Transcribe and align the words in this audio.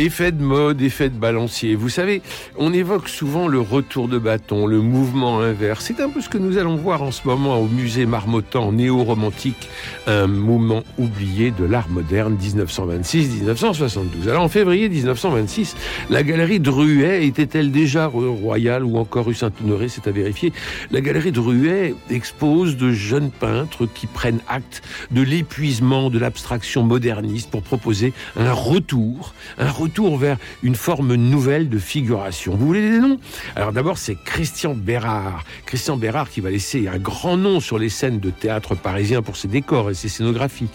Effet 0.00 0.32
de 0.32 0.42
mode, 0.42 0.80
effet 0.80 1.10
de 1.10 1.18
balancier. 1.18 1.74
Vous 1.74 1.90
savez, 1.90 2.22
on 2.56 2.72
évoque 2.72 3.06
souvent 3.06 3.48
le 3.48 3.60
retour 3.60 4.08
de 4.08 4.16
bâton, 4.16 4.66
le 4.66 4.80
mouvement 4.80 5.40
inverse. 5.40 5.84
C'est 5.84 6.00
un 6.00 6.08
peu 6.08 6.22
ce 6.22 6.30
que 6.30 6.38
nous 6.38 6.56
allons 6.56 6.76
voir 6.76 7.02
en 7.02 7.10
ce 7.10 7.28
moment 7.28 7.60
au 7.60 7.66
musée 7.66 8.06
Marmottan 8.06 8.72
néo-romantique, 8.72 9.68
un 10.06 10.26
moment 10.26 10.84
oublié 10.96 11.50
de 11.50 11.64
l'art 11.64 11.90
moderne 11.90 12.34
1926-1972. 12.40 14.26
Alors 14.30 14.44
en 14.44 14.48
février 14.48 14.88
1926, 14.88 15.76
la 16.08 16.22
galerie 16.22 16.60
Druet 16.60 17.26
était-elle 17.26 17.70
déjà 17.70 18.06
rue 18.06 18.26
Royale 18.26 18.84
ou 18.84 18.96
encore 18.96 19.26
rue 19.26 19.34
Saint-Honoré? 19.34 19.90
C'est 19.90 20.08
à 20.08 20.12
vérifier. 20.12 20.54
La 20.92 21.02
galerie 21.02 21.30
Druet 21.30 21.94
expose 22.08 22.78
de 22.78 22.90
jeunes 22.90 23.30
peintres 23.30 23.86
qui 23.94 24.06
prennent 24.06 24.40
acte 24.48 24.80
de 25.10 25.20
l'épuisement 25.20 26.08
de 26.08 26.18
l'abstraction 26.18 26.84
moderniste 26.84 27.50
pour 27.50 27.60
proposer 27.60 28.14
un 28.38 28.52
retour, 28.54 29.34
un 29.58 29.70
retour 29.70 29.89
retour 29.90 30.18
vers 30.18 30.36
une 30.62 30.76
forme 30.76 31.14
nouvelle 31.16 31.68
de 31.68 31.78
figuration. 31.78 32.54
Vous 32.54 32.64
voulez 32.64 32.80
des 32.80 33.00
noms? 33.00 33.18
Alors 33.56 33.72
d'abord, 33.72 33.98
c'est 33.98 34.16
Christian 34.24 34.74
Bérard. 34.74 35.42
Christian 35.66 35.96
Bérard 35.96 36.30
qui 36.30 36.40
va 36.40 36.50
laisser 36.50 36.86
un 36.86 36.98
grand 36.98 37.36
nom 37.36 37.58
sur 37.58 37.76
les 37.76 37.88
scènes 37.88 38.20
de 38.20 38.30
théâtre 38.30 38.76
parisien 38.76 39.20
pour 39.20 39.36
ses 39.36 39.48
décors 39.48 39.90
et 39.90 39.94
ses 39.94 40.08
scénographies. 40.08 40.68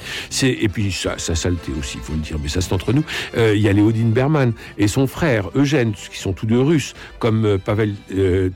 Et 0.44 0.68
puis 0.68 0.92
sa, 0.92 1.18
saleté 1.18 1.72
aussi, 1.80 1.98
il 1.98 2.04
faut 2.04 2.12
le 2.12 2.20
dire, 2.20 2.38
mais 2.44 2.50
ça 2.50 2.60
c'est 2.60 2.74
entre 2.74 2.92
nous. 2.92 3.06
Euh, 3.38 3.56
il 3.56 3.62
y 3.62 3.70
a 3.70 3.74
Léodine 3.74 4.12
Berman 4.12 4.52
et 4.78 4.90
son 4.90 5.08
frère 5.08 5.50
Eugène, 5.56 5.94
qui 5.94 6.20
sont 6.20 6.34
tous 6.34 6.46
deux 6.46 6.60
russes, 6.60 6.94
comme 7.20 7.46
euh, 7.46 7.58
Pavel 7.58 7.96
euh, 8.14 8.50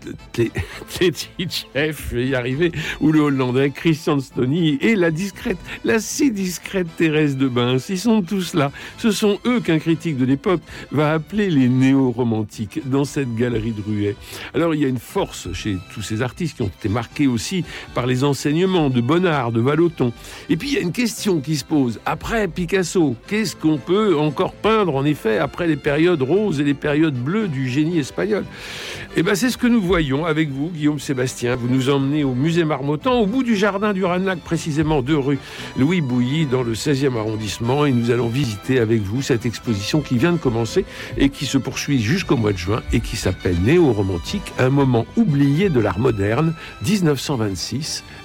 je 0.99 2.15
vais 2.15 2.27
y 2.27 2.35
arriver, 2.35 2.73
ou 2.99 3.13
le 3.13 3.21
Hollandais 3.21 3.69
Christian 3.69 4.19
Stony 4.19 4.77
et 4.81 4.95
la 4.95 5.11
discrète, 5.11 5.57
la 5.85 5.99
si 5.99 6.31
discrète 6.31 6.87
Thérèse 6.97 7.37
de 7.37 7.47
Bains. 7.47 7.77
Ils 7.87 7.97
sont 7.97 8.21
tous 8.21 8.53
là. 8.53 8.73
Ce 8.97 9.11
sont 9.11 9.39
eux 9.45 9.61
qu'un 9.61 9.79
critique 9.79 10.17
de 10.17 10.25
l'époque 10.25 10.48
va 10.91 11.13
appeler 11.13 11.49
les 11.49 11.69
néo-romantiques 11.69 12.81
dans 12.89 13.05
cette 13.05 13.35
galerie 13.35 13.71
de 13.71 13.81
Ruet. 13.81 14.15
Alors 14.53 14.73
il 14.75 14.81
y 14.81 14.85
a 14.85 14.87
une 14.87 14.99
force 14.99 15.51
chez 15.53 15.77
tous 15.93 16.01
ces 16.01 16.21
artistes 16.21 16.57
qui 16.57 16.61
ont 16.61 16.67
été 16.67 16.89
marqués 16.89 17.27
aussi 17.27 17.63
par 17.93 18.07
les 18.07 18.23
enseignements 18.23 18.89
de 18.89 19.01
Bonnard, 19.01 19.51
de 19.51 19.61
Vallotton. 19.61 20.11
Et 20.49 20.57
puis 20.57 20.69
il 20.69 20.73
y 20.75 20.77
a 20.77 20.81
une 20.81 20.91
question 20.91 21.39
qui 21.39 21.57
se 21.57 21.65
pose. 21.65 21.99
Après 22.05 22.47
Picasso, 22.47 23.15
qu'est-ce 23.27 23.55
qu'on 23.55 23.77
peut 23.77 24.17
encore 24.17 24.53
peindre 24.53 24.95
en 24.95 25.05
effet 25.05 25.37
après 25.37 25.67
les 25.67 25.75
périodes 25.75 26.21
roses 26.21 26.59
et 26.59 26.63
les 26.63 26.73
périodes 26.73 27.15
bleues 27.15 27.47
du 27.47 27.69
génie 27.69 27.99
espagnol? 27.99 28.45
Eh 29.15 29.23
bien 29.23 29.35
c'est 29.35 29.49
ce 29.49 29.57
que 29.57 29.67
nous 29.67 29.81
voyons 29.81 30.25
avec 30.25 30.49
vous, 30.49 30.69
Guillaume 30.69 30.99
Sébastien. 30.99 31.55
Vous 31.55 31.67
nous 31.67 31.89
emmenez 31.89 32.23
au 32.23 32.33
musée 32.33 32.63
Marmottan, 32.63 33.19
au 33.19 33.25
bout 33.25 33.43
du 33.43 33.55
jardin 33.55 33.93
du 33.93 34.05
Ranlac, 34.05 34.39
précisément 34.39 35.01
de 35.01 35.13
rue 35.13 35.39
Louis 35.77 36.01
Bouilly, 36.01 36.45
dans 36.45 36.63
le 36.63 36.73
16e 36.73 37.17
arrondissement, 37.17 37.85
et 37.85 37.91
nous 37.91 38.11
allons 38.11 38.27
visiter 38.27 38.79
avec 38.79 39.01
vous 39.01 39.21
cette 39.21 39.45
exposition 39.45 40.01
qui 40.01 40.17
vient 40.17 40.31
de 40.31 40.37
commencé 40.39 40.85
et 41.17 41.29
qui 41.29 41.45
se 41.45 41.57
poursuit 41.57 42.01
jusqu'au 42.01 42.37
mois 42.37 42.53
de 42.53 42.57
juin 42.57 42.81
et 42.91 42.99
qui 42.99 43.15
s'appelle 43.15 43.57
Néo-romantique, 43.61 44.53
un 44.57 44.69
moment 44.69 45.05
oublié 45.15 45.69
de 45.69 45.79
l'art 45.79 45.99
moderne, 45.99 46.53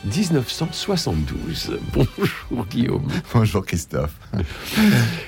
1926-1972. 0.08 1.78
Bonjour 1.92 2.66
Guillaume. 2.66 3.08
Bonjour 3.32 3.64
Christophe. 3.64 4.16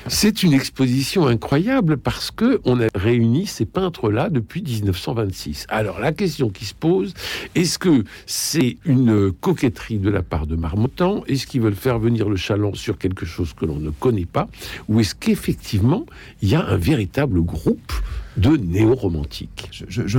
C'est 0.07 0.43
une 0.43 0.53
exposition 0.53 1.27
incroyable 1.27 1.97
parce 1.97 2.31
que 2.31 2.61
on 2.65 2.81
a 2.81 2.87
réuni 2.95 3.47
ces 3.47 3.65
peintres-là 3.65 4.29
depuis 4.31 4.63
1926. 4.63 5.67
Alors 5.69 6.01
la 6.01 6.13
question 6.13 6.51
qui 6.51 6.65
se 6.65 6.75
pose, 6.75 7.15
est-ce 7.55 7.79
que 7.79 8.05
c'est 8.27 8.77
une 8.85 9.33
coquetterie 9.33 9.99
de 9.99 10.11
la 10.11 10.23
part 10.23 10.47
de 10.47 10.57
Marmottan? 10.57 11.23
Est-ce 11.27 11.47
qu'ils 11.47 11.63
veulent 11.63 11.75
faire 11.75 11.99
venir 11.99 12.29
le 12.29 12.37
chaland 12.37 12.75
sur 12.75 12.99
quelque 12.99 13.27
chose 13.27 13.53
que 13.55 13.65
l'on 13.65 13.79
ne 13.79 13.91
connaît 13.91 14.27
pas? 14.27 14.49
Ou 14.89 15.01
est-ce 15.01 15.15
qu'effectivement 15.15 16.07
il 16.43 16.49
y 16.51 16.55
a 16.55 16.65
un 16.65 16.77
véritable 16.77 17.43
groupe 17.43 17.93
de 18.37 18.57
néo-romantiques. 18.57 19.71
Je, 19.89 20.19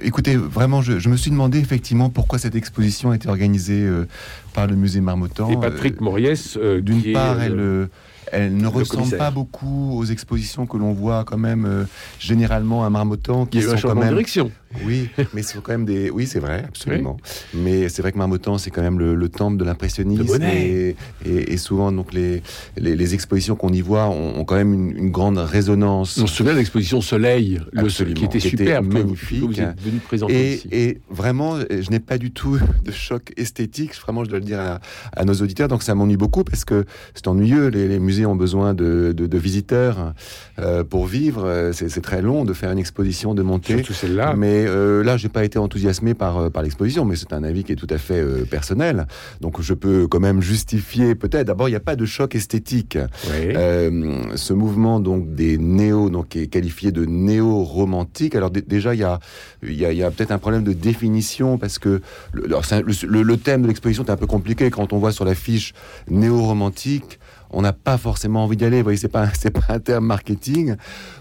écoutez, 0.00 0.36
vraiment, 0.36 0.82
je, 0.82 1.08
me 1.08 1.16
suis 1.16 1.30
demandé 1.30 1.58
effectivement 1.58 2.08
pourquoi 2.10 2.38
cette 2.38 2.54
exposition 2.54 3.10
a 3.10 3.16
été 3.16 3.28
organisée 3.28 3.82
euh, 3.82 4.06
par 4.54 4.66
le 4.66 4.76
musée 4.76 5.00
Marmottan. 5.00 5.50
Et 5.50 5.56
Patrick 5.56 6.00
Moriès, 6.00 6.56
euh, 6.56 6.80
d'une 6.80 7.12
part, 7.12 7.40
elle, 7.40 7.88
elle 8.32 8.56
ne 8.56 8.66
ressemble 8.66 9.16
pas 9.16 9.30
beaucoup 9.30 9.92
aux 9.96 10.04
expositions 10.04 10.66
que 10.66 10.76
l'on 10.76 10.92
voit 10.92 11.24
quand 11.24 11.38
même 11.38 11.64
euh, 11.66 11.84
généralement 12.18 12.84
à 12.84 12.90
Marmottan, 12.90 13.46
qui 13.46 13.62
sont 13.62 13.76
quand 13.80 13.94
même 13.94 14.10
direction. 14.10 14.50
Oui, 14.84 15.08
mais 15.34 15.42
c'est 15.42 15.60
quand 15.62 15.72
même 15.72 15.84
des. 15.84 16.10
Oui, 16.10 16.26
c'est 16.26 16.40
vrai, 16.40 16.64
absolument. 16.66 17.16
Mais 17.54 17.88
c'est 17.88 18.02
vrai 18.02 18.12
que 18.12 18.18
Marmottan, 18.18 18.58
c'est 18.58 18.70
quand 18.70 18.82
même 18.82 18.98
le, 18.98 19.28
temple 19.28 19.58
de 19.58 19.64
l'impressionnisme 19.64 20.42
et, 20.42 20.96
et, 21.24 21.56
souvent 21.58 21.92
donc 21.92 22.14
les 22.14 22.42
les, 22.76 23.14
expositions 23.14 23.56
qu'on 23.56 23.72
y 23.72 23.80
voit 23.80 24.08
ont, 24.08 24.44
quand 24.44 24.56
même 24.56 24.74
une, 24.74 25.10
grande 25.10 25.38
résonance. 25.38 26.18
On 26.18 26.26
se 26.26 26.34
souvient 26.34 26.52
de 26.52 26.58
l'exposition 26.58 27.00
Soleil, 27.00 27.60
le 27.72 27.88
Soleil, 27.88 28.14
qui 28.14 28.24
était 28.24 28.40
superbe, 28.40 28.92
magnifique. 28.92 29.42
vous 29.42 29.60
êtes 29.60 29.80
venu 29.80 29.98
présenter 29.98 30.60
et, 30.70 30.88
et 30.88 30.98
vraiment, 31.10 31.58
je 31.58 31.90
n'ai 31.90 32.00
pas 32.00 32.18
du 32.18 32.30
tout 32.30 32.58
de 32.84 32.90
choc 32.92 33.32
esthétique. 33.36 33.94
Vraiment, 34.00 34.24
je 34.24 34.30
dois 34.30 34.38
le 34.38 34.44
dire 34.44 34.80
à, 35.12 35.24
nos 35.24 35.34
auditeurs. 35.34 35.68
Donc 35.68 35.82
ça 35.82 35.94
m'ennuie 35.94 36.16
beaucoup 36.16 36.44
parce 36.44 36.64
que 36.64 36.84
c'est 37.14 37.28
ennuyeux. 37.28 37.68
Les, 37.68 37.98
musées 37.98 38.26
ont 38.26 38.36
besoin 38.36 38.74
de, 38.74 39.12
de, 39.16 39.38
visiteurs 39.38 40.14
euh, 40.58 40.84
pour 40.84 41.06
vivre. 41.06 41.70
C'est 41.72 42.00
très 42.00 42.22
long 42.22 42.44
de 42.44 42.52
faire 42.52 42.72
une 42.72 42.78
exposition, 42.78 43.34
de 43.34 43.42
monter. 43.42 43.76
Surtout 43.76 43.92
celle-là. 43.92 44.34
Mais 44.36 44.57
mais 44.58 44.66
euh, 44.66 45.04
là, 45.04 45.16
j'ai 45.16 45.28
pas 45.28 45.44
été 45.44 45.58
enthousiasmé 45.58 46.14
par, 46.14 46.38
euh, 46.38 46.50
par 46.50 46.62
l'exposition, 46.62 47.04
mais 47.04 47.14
c'est 47.14 47.32
un 47.32 47.44
avis 47.44 47.62
qui 47.62 47.72
est 47.72 47.76
tout 47.76 47.86
à 47.90 47.98
fait 47.98 48.20
euh, 48.20 48.44
personnel. 48.44 49.06
Donc 49.40 49.60
je 49.60 49.72
peux 49.74 50.08
quand 50.08 50.18
même 50.20 50.40
justifier 50.40 51.14
peut-être. 51.14 51.46
D'abord, 51.46 51.68
il 51.68 51.72
n'y 51.72 51.76
a 51.76 51.80
pas 51.80 51.94
de 51.94 52.04
choc 52.04 52.34
esthétique. 52.34 52.98
ce 53.24 54.52
mouvement 54.52 55.00
donc 55.00 55.34
des 55.34 55.58
néo, 55.58 56.10
donc 56.10 56.30
qui 56.30 56.40
est 56.40 56.46
qualifié 56.48 56.90
de 56.90 57.04
néo-romantique. 57.04 58.34
Alors 58.34 58.50
déjà, 58.50 58.94
il 58.94 59.00
y 59.00 59.04
a, 59.04 59.20
y 59.62 59.84
a, 59.84 59.92
y 59.92 60.02
a 60.02 60.10
peut-être 60.10 60.32
un 60.32 60.38
problème 60.38 60.64
de 60.64 60.72
définition 60.72 61.58
parce 61.58 61.78
que 61.78 62.00
le, 62.32 62.48
le, 62.48 63.22
le 63.22 63.36
thème 63.36 63.62
de 63.62 63.68
l'exposition 63.68 64.04
est 64.04 64.10
un 64.10 64.16
peu 64.16 64.26
compliqué 64.26 64.70
quand 64.70 64.92
on 64.92 64.98
voit 64.98 65.12
sur 65.12 65.24
la 65.24 65.34
fiche 65.34 65.72
néo-romantique 66.10 67.20
on 67.50 67.62
n'a 67.62 67.72
pas 67.72 67.98
forcément 67.98 68.44
envie 68.44 68.56
d'y 68.56 68.64
aller. 68.64 68.78
Vous 68.78 68.84
voyez, 68.84 68.98
c'est 68.98 69.08
pas 69.08 69.28
c'est 69.38 69.50
pas 69.50 69.74
un 69.74 69.78
terme 69.78 70.06
marketing. 70.06 70.76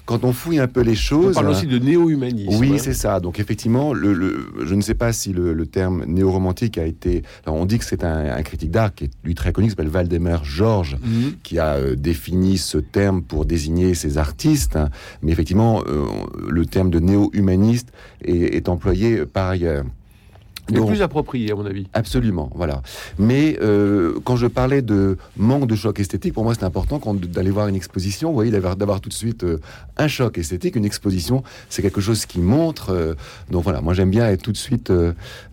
Quand 0.05 0.23
on 0.23 0.31
fouille 0.31 0.59
un 0.59 0.67
peu 0.67 0.81
les 0.81 0.95
choses, 0.95 1.38
on 1.38 1.41
parle 1.41 1.49
aussi 1.49 1.67
de 1.67 1.79
néo-humanisme. 1.79 2.57
Oui, 2.59 2.73
hein. 2.73 2.77
c'est 2.79 2.93
ça. 2.93 3.19
Donc 3.19 3.39
effectivement, 3.39 3.93
le, 3.93 4.47
je 4.65 4.75
ne 4.75 4.81
sais 4.81 4.93
pas 4.93 5.11
si 5.11 5.33
le, 5.33 5.65
terme 5.65 6.05
néo-romantique 6.05 6.77
a 6.77 6.85
été. 6.85 7.23
on 7.45 7.65
dit 7.65 7.77
que 7.77 7.85
c'est 7.85 8.03
un, 8.03 8.41
critique 8.43 8.71
d'art 8.71 8.95
qui 8.95 9.05
est 9.05 9.11
lui 9.23 9.35
très 9.35 9.51
connu, 9.51 9.67
qui 9.67 9.71
s'appelle 9.71 9.89
Valdemar 9.89 10.45
Georges, 10.45 10.97
mhm. 11.03 11.33
qui 11.43 11.59
a 11.59 11.75
euh, 11.75 11.95
défini 11.95 12.57
ce 12.57 12.77
terme 12.77 13.21
pour 13.21 13.45
désigner 13.45 13.94
ces 13.95 14.17
artistes. 14.17 14.79
Mais 15.21 15.31
effectivement, 15.31 15.83
euh, 15.88 16.05
le 16.47 16.65
terme 16.65 16.89
de 16.89 16.99
néo-humaniste 16.99 17.89
est 18.23 18.69
employé 18.69 19.25
par 19.25 19.49
ailleurs. 19.49 19.83
Le 20.73 20.85
plus 20.85 21.01
approprié, 21.01 21.51
à 21.51 21.55
mon 21.55 21.66
avis. 21.66 21.88
Absolument, 21.94 22.50
voilà. 22.55 22.81
Mais 23.17 23.57
euh, 23.61 24.19
quand 24.23 24.35
je 24.35 24.47
parlais 24.47 24.81
de 24.81 25.17
manque 25.38 25.67
de 25.67 25.75
choc 25.75 26.00
esthétique, 26.00 26.33
pour 26.33 26.44
moi, 26.44 26.53
c'est 26.55 26.66
important 26.66 27.00
d'aller 27.16 27.51
voir 27.51 27.67
une 27.67 27.75
exposition, 27.75 28.29
vous 28.29 28.35
voyez, 28.35 28.51
d'avoir 28.51 29.01
tout 29.01 29.09
de 29.09 29.13
suite 29.13 29.44
euh, 29.44 29.59
un 29.97 30.07
choc 30.07 30.38
esthétique. 30.38 30.75
Une 30.75 30.85
exposition, 30.85 31.44
c'est 31.69 31.81
quelque 31.81 32.01
chose 32.01 32.25
qui 32.25 32.39
montre. 32.39 32.92
Euh, 32.92 33.13
donc 33.50 33.63
voilà, 33.63 33.81
moi, 33.81 33.94
j'aime 33.94 34.09
bien 34.09 34.27
être 34.27 34.42
tout 34.42 34.51
de 34.51 34.57
suite, 34.57 34.92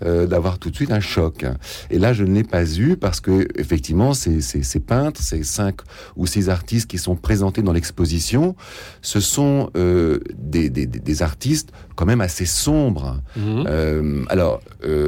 d'avoir 0.01 0.59
tout 0.59 0.71
de 0.71 0.77
suite 0.77 0.91
un 0.91 1.01
choc. 1.01 1.45
Et 1.91 1.99
là, 1.99 2.13
je 2.13 2.25
ne 2.25 2.35
l'ai 2.35 2.45
pas 2.45 2.65
eu 2.65 2.97
parce 2.97 3.21
que, 3.21 3.49
effectivement, 3.57 4.15
ces, 4.15 4.41
ces, 4.41 4.81
peintres, 4.81 5.21
ces 5.21 5.43
cinq 5.43 5.77
ou 6.17 6.27
six 6.27 6.49
artistes 6.49 6.89
qui 6.91 6.99
sont 6.99 7.17
présentés 7.17 7.63
dans 7.63 7.73
l'exposition, 7.73 8.55
ce 9.03 9.21
sont 9.21 9.71
des, 9.75 10.71
des, 10.71 10.87
des, 10.87 11.23
artistes 11.23 11.73
quand 11.97 12.07
même 12.07 12.21
assez 12.21 12.47
sombres. 12.47 13.21
Mmh. 13.37 14.27
alors, 14.29 14.61
euh, 14.85 15.04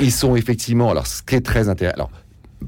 ils 0.00 0.12
sont 0.12 0.36
effectivement. 0.36 0.90
Alors, 0.90 1.06
ce 1.06 1.22
qui 1.22 1.34
est 1.34 1.40
très 1.40 1.68
intéressant. 1.68 1.96
Alors, 1.96 2.10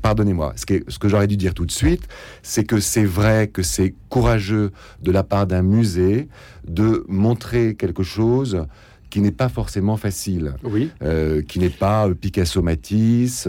pardonnez-moi, 0.03 0.55
ce, 0.57 0.65
ce, 0.89 0.99
que 0.99 1.09
j'aurais 1.09 1.27
dû 1.27 1.37
dire 1.37 1.55
tout 1.55 1.67
de 1.67 1.73
suite, 1.73 2.07
c'est 2.43 2.65
que 2.65 2.81
c'est 2.81 3.05
vrai 3.05 3.49
que 3.49 3.63
c'est 3.63 3.95
courageux 4.09 4.73
de 5.03 5.11
la 5.11 5.23
part 5.23 5.47
d'un 5.47 5.63
musée 5.63 6.29
de 6.67 7.05
montrer 7.09 7.75
quelque 7.75 8.03
chose 8.03 8.67
qui 9.11 9.21
n'est 9.21 9.31
pas 9.31 9.49
forcément 9.49 9.97
facile, 9.97 10.55
oui. 10.65 10.91
Euh, 11.03 11.41
qui 11.41 11.59
n'est 11.59 11.71
pas 11.71 12.09
euh, 12.09 12.15
Picasso, 12.15 12.61
Matisse, 12.61 13.49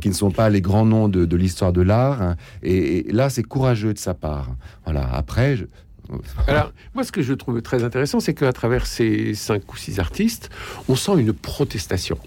qui 0.00 0.08
ne 0.08 0.14
sont 0.14 0.30
pas 0.30 0.50
les 0.50 0.60
grands 0.60 0.84
noms 0.84 1.08
de, 1.08 1.36
l'histoire 1.36 1.72
de 1.72 1.80
l'art. 1.80 2.20
Hein. 2.20 2.36
Et, 2.62 3.08
et, 3.08 3.12
là, 3.12 3.30
c'est 3.30 3.44
courageux 3.44 3.94
de 3.94 3.98
sa 3.98 4.14
part. 4.14 4.50
Voilà. 4.84 5.08
Après, 5.12 5.56
je, 5.56 5.64
alors, 6.46 6.72
moi, 6.94 7.04
ce 7.04 7.12
que 7.12 7.22
je 7.22 7.32
trouve 7.34 7.62
très 7.62 7.84
intéressant, 7.84 8.20
c'est 8.20 8.34
qu'à 8.34 8.52
travers 8.52 8.86
ces 8.86 9.34
cinq 9.34 9.72
ou 9.72 9.76
six 9.76 9.98
artistes, 9.98 10.50
on 10.88 10.96
sent 10.96 11.12
une 11.18 11.32
protestation. 11.32 12.18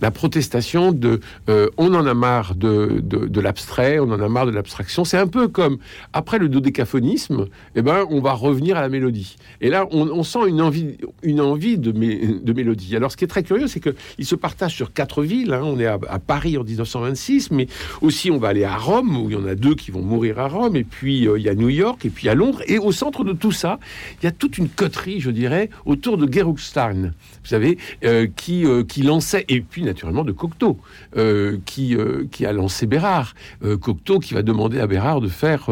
La 0.00 0.10
protestation 0.10 0.92
de 0.92 1.20
euh, 1.48 1.68
on 1.76 1.94
en 1.94 2.06
a 2.06 2.14
marre 2.14 2.54
de, 2.54 3.00
de, 3.02 3.40
l'abstrait, 3.40 3.98
on 3.98 4.10
en 4.10 4.20
a 4.20 4.28
marre 4.28 4.46
de 4.46 4.50
l'abstraction. 4.50 5.04
C'est 5.04 5.18
un 5.18 5.26
peu 5.26 5.48
comme 5.48 5.78
après 6.12 6.38
le 6.38 6.48
dodécaphonisme, 6.48 7.46
eh 7.74 7.82
ben, 7.82 8.06
on 8.10 8.20
va 8.20 8.32
revenir 8.32 8.76
à 8.76 8.80
la 8.80 8.88
mélodie. 8.88 9.36
Et 9.60 9.70
là, 9.70 9.86
on, 9.90 10.22
sent 10.22 10.40
une 10.48 10.60
envie, 10.60 10.96
une 11.22 11.40
envie 11.40 11.78
de, 11.78 11.92
de 11.92 12.52
mélodie. 12.52 12.96
Alors, 12.96 13.12
ce 13.12 13.16
qui 13.16 13.24
est 13.24 13.28
très 13.28 13.42
curieux, 13.42 13.66
c'est 13.66 13.80
qu'ils 13.80 14.26
se 14.26 14.34
partagent 14.34 14.74
sur 14.74 14.92
quatre 14.92 15.22
villes. 15.22 15.52
Hein. 15.52 15.62
On 15.64 15.78
est 15.78 15.86
à, 15.86 15.98
Paris 16.18 16.58
en 16.58 16.64
1926, 16.64 17.50
mais 17.50 17.68
aussi 18.02 18.30
on 18.30 18.38
va 18.38 18.48
aller 18.48 18.64
à 18.64 18.76
Rome, 18.76 19.16
où 19.16 19.30
il 19.30 19.34
y 19.34 19.36
en 19.36 19.46
a 19.46 19.54
deux 19.54 19.74
qui 19.74 19.90
vont 19.90 20.02
mourir 20.02 20.38
à 20.38 20.48
Rome, 20.48 20.76
et 20.76 20.84
puis 20.84 21.26
euh, 21.26 21.38
il 21.38 21.44
y 21.44 21.48
a 21.48 21.54
New 21.54 21.68
York, 21.68 22.04
et 22.04 22.10
puis 22.10 22.28
à 22.28 22.34
Londres. 22.34 22.62
Et 22.66 22.78
au 22.78 22.92
centre 22.92 23.24
de 23.24 23.32
tout 23.32 23.52
ça, 23.52 23.78
il 24.20 24.24
y 24.24 24.28
a 24.28 24.32
toute 24.32 24.58
une 24.58 24.68
coterie, 24.68 25.20
je 25.20 25.30
dirais, 25.30 25.70
autour 25.86 26.18
de 26.18 26.30
Geruchstein, 26.30 27.12
vous 27.42 27.48
savez, 27.48 27.78
euh, 28.04 28.26
qui, 28.36 28.64
qui 28.88 29.02
lançait, 29.02 29.44
et 29.48 29.64
puis 29.70 29.82
naturellement 29.82 30.24
de 30.24 30.32
Cocteau, 30.32 30.78
euh, 31.16 31.58
qui, 31.64 31.94
euh, 31.94 32.24
qui 32.30 32.46
a 32.46 32.52
lancé 32.52 32.86
Bérard. 32.86 33.34
Euh, 33.64 33.76
Cocteau 33.76 34.18
qui 34.18 34.34
va 34.34 34.42
demander 34.42 34.80
à 34.80 34.86
Bérard 34.86 35.20
de 35.20 35.28
faire 35.28 35.68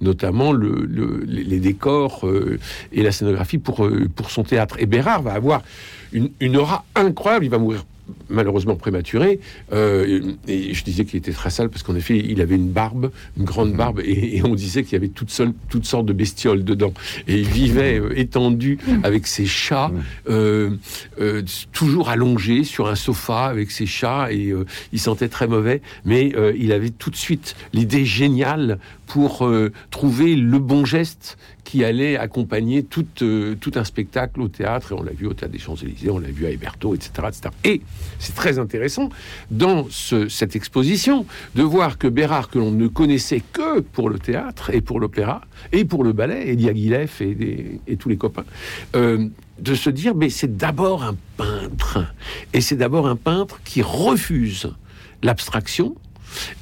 notamment 0.00 0.52
le, 0.52 0.86
les 1.26 1.60
décors 1.60 2.26
et 2.92 3.02
la 3.02 3.12
scénographie 3.12 3.58
pour, 3.58 3.88
pour 4.14 4.30
son 4.30 4.42
théâtre. 4.42 4.76
Et 4.78 4.86
Bérard 4.86 5.22
va 5.22 5.32
avoir 5.32 5.62
une, 6.12 6.30
une 6.40 6.56
aura 6.56 6.84
incroyable. 6.94 7.44
Il 7.44 7.50
va 7.50 7.58
mourir 7.58 7.84
malheureusement 8.28 8.76
prématuré. 8.76 9.40
Euh, 9.72 10.32
et 10.48 10.74
je 10.74 10.84
disais 10.84 11.04
qu'il 11.04 11.18
était 11.18 11.32
très 11.32 11.50
sale 11.50 11.68
parce 11.68 11.82
qu'en 11.82 11.94
effet, 11.94 12.18
il 12.18 12.40
avait 12.40 12.56
une 12.56 12.70
barbe, 12.70 13.10
une 13.36 13.44
grande 13.44 13.74
barbe, 13.74 14.00
et, 14.04 14.42
on 14.44 14.54
disait 14.54 14.82
qu'il 14.82 14.94
y 14.94 14.96
avait 14.96 15.08
toutes, 15.08 15.30
sortes 15.30 16.06
de 16.06 16.12
bestioles 16.12 16.64
dedans. 16.64 16.92
Et 17.28 17.38
il 17.38 17.48
vivait 17.48 17.98
euh, 17.98 18.18
étendu 18.18 18.78
avec 19.02 19.26
ses 19.26 19.46
chats, 19.46 19.90
euh, 20.28 20.76
toujours 21.72 22.08
allongé 22.08 22.64
sur 22.64 22.88
un 22.88 22.94
sofa 22.94 23.46
avec 23.46 23.70
ses 23.70 23.86
chats, 23.86 24.32
et 24.32 24.52
il 24.92 25.00
sentait 25.00 25.28
très 25.28 25.46
mauvais, 25.46 25.80
mais 26.04 26.32
il 26.56 26.72
avait 26.72 26.90
tout 26.90 27.10
de 27.10 27.16
suite 27.16 27.54
l'idée 27.72 28.04
géniale 28.04 28.78
pour 29.06 29.48
trouver 29.90 30.36
le 30.36 30.58
bon 30.58 30.84
geste 30.84 31.36
qui 31.64 31.84
allait 31.84 32.16
accompagner 32.16 32.82
tout, 32.82 33.06
tout 33.14 33.72
un 33.74 33.84
spectacle 33.84 34.40
au 34.40 34.48
théâtre. 34.48 34.92
Et 34.92 34.94
on 34.94 35.02
l'a 35.02 35.12
vu 35.12 35.26
au 35.26 35.34
Théâtre 35.34 35.52
des 35.52 35.58
Champs-Élysées, 35.58 36.10
on 36.10 36.18
l'a 36.18 36.30
vu 36.30 36.46
à 36.46 36.50
Héberto, 36.50 36.94
etc. 36.94 37.10
etc. 37.28 37.40
Et 37.64 37.80
c'est 38.18 38.34
très 38.34 38.58
intéressant 38.58 39.08
dans 39.50 39.86
cette 39.90 40.56
exposition 40.56 41.26
de 41.54 41.62
voir 41.62 41.98
que 41.98 42.08
Bérard, 42.08 42.48
que 42.48 42.58
l'on 42.58 42.72
ne 42.72 42.88
connaissait 42.88 43.42
que 43.52 43.80
pour 43.80 44.10
le 44.10 44.18
théâtre 44.18 44.70
et 44.70 44.80
pour 44.80 45.00
l'opéra 45.00 45.42
et 45.72 45.84
pour 45.84 46.04
le 46.04 46.12
ballet, 46.12 46.48
et 46.48 46.56
Diaghilev 46.56 47.10
et, 47.20 47.80
et, 47.86 47.96
tous 47.96 48.08
les 48.08 48.16
copains, 48.16 48.44
euh, 48.96 49.28
de 49.58 49.74
se 49.74 49.90
dire 49.90 50.14
mais 50.14 50.30
c'est 50.30 50.56
d'abord 50.56 51.04
un 51.04 51.16
peintre 51.36 52.04
et 52.52 52.60
c'est 52.60 52.76
d'abord 52.76 53.06
un 53.06 53.16
peintre 53.16 53.60
qui 53.64 53.82
refuse 53.82 54.72
l'abstraction 55.22 55.94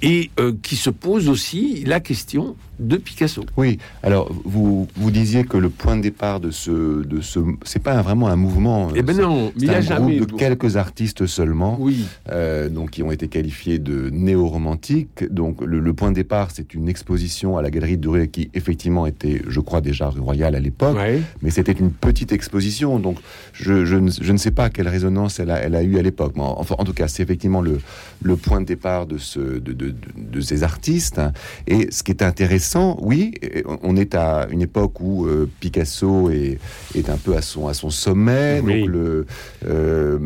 et 0.02 0.30
euh, 0.38 0.52
qui 0.62 0.76
se 0.76 0.90
pose 0.90 1.28
aussi 1.28 1.84
la 1.84 2.00
question 2.00 2.56
de 2.80 2.96
Picasso. 2.96 3.44
Oui, 3.56 3.78
alors 4.02 4.32
vous, 4.44 4.88
vous 4.96 5.10
disiez 5.10 5.44
que 5.44 5.56
le 5.56 5.68
point 5.68 5.96
de 5.96 6.02
départ 6.02 6.40
de 6.40 6.50
ce, 6.50 7.04
de 7.04 7.20
ce 7.20 7.38
c'est 7.64 7.82
pas 7.82 8.00
vraiment 8.02 8.28
un 8.28 8.36
mouvement. 8.36 8.88
Eh 8.94 9.02
ben 9.02 9.16
non, 9.16 9.52
il 9.56 9.70
un 9.70 10.00
groupe 10.00 10.32
de 10.32 10.36
quelques 10.36 10.76
artistes 10.76 11.26
seulement, 11.26 11.76
oui. 11.78 12.06
Euh, 12.30 12.68
donc 12.68 12.90
qui 12.90 13.02
ont 13.02 13.12
été 13.12 13.28
qualifiés 13.28 13.78
de 13.78 14.10
néo-romantiques. 14.10 15.30
Donc 15.30 15.60
le, 15.62 15.92
point 15.92 16.10
de 16.10 16.16
départ, 16.16 16.50
c'est 16.52 16.74
une 16.74 16.88
exposition 16.88 17.58
à 17.58 17.62
la 17.62 17.70
Galerie 17.70 17.98
de 17.98 18.08
Rue 18.08 18.28
qui 18.28 18.50
effectivement 18.54 19.06
était, 19.06 19.42
je 19.46 19.60
crois, 19.60 19.80
déjà 19.80 20.08
royale 20.08 20.54
à 20.54 20.60
l'époque, 20.60 20.96
mais 21.42 21.50
c'était 21.50 21.72
une 21.72 21.90
petite 21.90 22.32
exposition. 22.32 22.98
Donc 22.98 23.18
je, 23.52 23.84
je, 23.84 23.96
ne, 23.96 24.10
je, 24.10 24.32
ne, 24.32 24.38
sais 24.38 24.50
pas 24.50 24.70
quelle 24.70 24.88
résonance 24.88 25.38
elle 25.38 25.50
a, 25.50 25.58
elle 25.58 25.74
a 25.74 25.82
eu 25.82 25.98
à 25.98 26.02
l'époque. 26.02 26.32
Mais 26.36 26.42
enfin, 26.42 26.76
en 26.78 26.84
tout 26.84 26.94
cas, 26.94 27.08
c'est 27.08 27.22
effectivement 27.22 27.60
le, 27.60 27.80
le 28.22 28.36
point 28.36 28.60
de 28.60 28.66
départ 28.66 29.06
de, 29.06 29.18
ce, 29.18 29.40
de, 29.40 29.72
de, 29.72 29.94
de 30.16 30.40
ces 30.40 30.62
artistes. 30.62 31.20
Et 31.66 31.90
ce 31.90 32.02
qui 32.02 32.12
est 32.12 32.22
intéressant 32.22 32.69
oui, 32.76 33.34
on 33.82 33.96
est 33.96 34.14
à 34.14 34.46
une 34.50 34.62
époque 34.62 35.00
où 35.00 35.26
euh, 35.26 35.48
Picasso 35.60 36.30
est, 36.30 36.58
est, 36.94 37.08
un 37.08 37.16
peu 37.16 37.36
à 37.36 37.42
son, 37.42 37.68
à 37.68 37.74
son 37.74 37.90
sommet. 37.90 38.60
Donc, 38.60 38.86
le, 38.86 39.26
euh, 39.66 40.18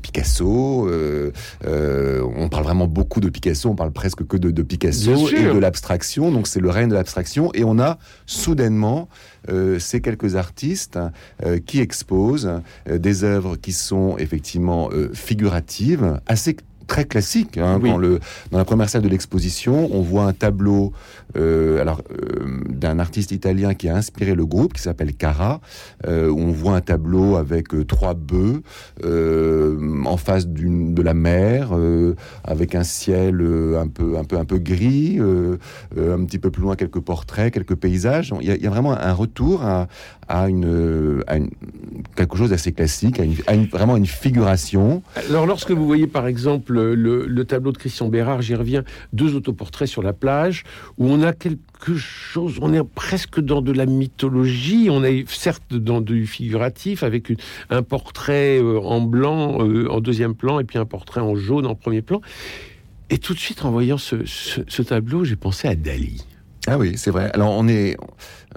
Picasso, 0.00 0.88
euh, 0.88 1.30
on 2.36 2.48
parle 2.48 2.64
vraiment 2.64 2.86
beaucoup 2.86 3.20
de 3.20 3.28
Picasso, 3.28 3.68
on 3.68 3.74
parle 3.74 3.92
presque 3.92 4.26
que 4.26 4.36
de, 4.36 4.62
Picasso 4.62 5.28
et 5.28 5.42
de 5.44 5.58
l'abstraction. 5.58 6.30
Donc 6.30 6.46
c'est 6.46 6.60
le 6.60 6.70
règne 6.70 6.88
de 6.88 6.94
l'abstraction. 6.94 7.50
Et 7.54 7.64
on 7.64 7.78
a 7.78 7.98
soudainement 8.26 9.08
ces 9.78 10.00
quelques 10.00 10.36
artistes 10.36 10.98
qui 11.66 11.80
exposent 11.80 12.50
des 12.86 13.24
œuvres 13.24 13.56
qui 13.56 13.72
sont 13.72 14.16
effectivement 14.18 14.90
figuratives, 15.12 16.20
assez 16.26 16.56
très 16.92 17.06
classique. 17.06 17.56
Hein, 17.56 17.78
le, 17.78 18.20
dans 18.50 18.58
la 18.58 18.66
première 18.66 18.90
salle 18.90 19.00
de 19.00 19.08
l'exposition, 19.08 19.88
on 19.92 20.02
voit 20.02 20.24
un 20.24 20.34
tableau 20.34 20.92
euh, 21.36 21.80
alors 21.80 22.02
euh, 22.10 22.60
d'un 22.68 22.98
artiste 22.98 23.32
italien 23.32 23.72
qui 23.72 23.88
a 23.88 23.96
inspiré 23.96 24.34
le 24.34 24.44
groupe, 24.44 24.74
qui 24.74 24.82
s'appelle 24.82 25.14
Cara, 25.14 25.62
euh, 26.06 26.28
on 26.28 26.50
voit 26.50 26.76
un 26.76 26.82
tableau 26.82 27.36
avec 27.36 27.68
trois 27.86 28.12
bœufs 28.12 28.62
en 29.02 30.16
face 30.18 30.46
d'une 30.46 30.92
de 30.92 31.00
la 31.00 31.14
mer, 31.14 31.70
avec 32.44 32.74
un 32.74 32.84
ciel 32.84 33.40
un 33.40 33.88
peu 33.88 34.18
un 34.18 34.24
peu 34.24 34.36
un 34.36 34.44
peu 34.44 34.58
gris, 34.58 35.18
un 35.18 36.24
petit 36.26 36.38
peu 36.38 36.50
plus 36.50 36.62
loin 36.62 36.76
quelques 36.76 37.00
portraits, 37.00 37.54
quelques 37.54 37.76
paysages. 37.76 38.34
Il 38.42 38.46
y 38.46 38.50
a, 38.50 38.56
il 38.56 38.62
y 38.62 38.66
a 38.66 38.70
vraiment 38.70 38.92
un 38.92 39.12
retour 39.14 39.62
à, 39.62 39.88
à 40.32 40.48
une, 40.48 41.22
quelque 42.16 42.38
chose 42.38 42.50
d'assez 42.50 42.72
classique, 42.72 43.20
à, 43.20 43.54
une, 43.54 43.66
vraiment 43.66 43.98
une 43.98 44.06
figuration. 44.06 45.02
Alors 45.28 45.46
lorsque 45.46 45.70
vous 45.70 45.86
voyez 45.86 46.06
par 46.06 46.26
exemple 46.26 46.72
le, 46.72 47.44
tableau 47.44 47.70
de 47.70 47.76
Christian 47.76 48.08
Bérard, 48.08 48.40
j'y 48.40 48.54
reviens, 48.54 48.82
deux 49.12 49.34
autoportraits 49.34 49.88
sur 49.88 50.02
la 50.02 50.14
plage, 50.14 50.64
où 50.96 51.06
on 51.06 51.22
a 51.22 51.34
quelque 51.34 51.96
chose, 51.96 52.58
on 52.62 52.72
est 52.72 52.82
presque 52.82 53.40
dans 53.40 53.60
de 53.60 53.72
la 53.72 53.84
mythologie, 53.84 54.88
on 54.90 55.04
est 55.04 55.28
certes 55.28 55.74
dans 55.74 56.00
du 56.00 56.26
figuratif, 56.26 57.02
avec 57.02 57.30
un 57.68 57.82
portrait 57.82 58.58
euh, 58.58 58.80
en 58.80 59.02
blanc 59.02 59.58
euh, 59.60 59.86
en 59.90 60.00
deuxième 60.00 60.34
plan, 60.34 60.60
et 60.60 60.64
puis 60.64 60.78
un 60.78 60.86
portrait 60.86 61.20
en 61.20 61.34
jaune 61.34 61.66
en 61.66 61.74
premier 61.74 62.00
plan. 62.00 62.22
Et 63.10 63.18
tout 63.18 63.34
de 63.34 63.38
suite, 63.38 63.66
en 63.66 63.70
voyant 63.70 63.98
ce 63.98 64.82
tableau, 64.82 65.24
j'ai 65.24 65.36
pensé 65.36 65.68
à 65.68 65.74
Dali. 65.74 66.24
Ah 66.68 66.78
oui, 66.78 66.94
c'est 66.96 67.10
vrai. 67.10 67.30
Alors 67.34 67.50
on 67.50 67.66
est, 67.66 67.96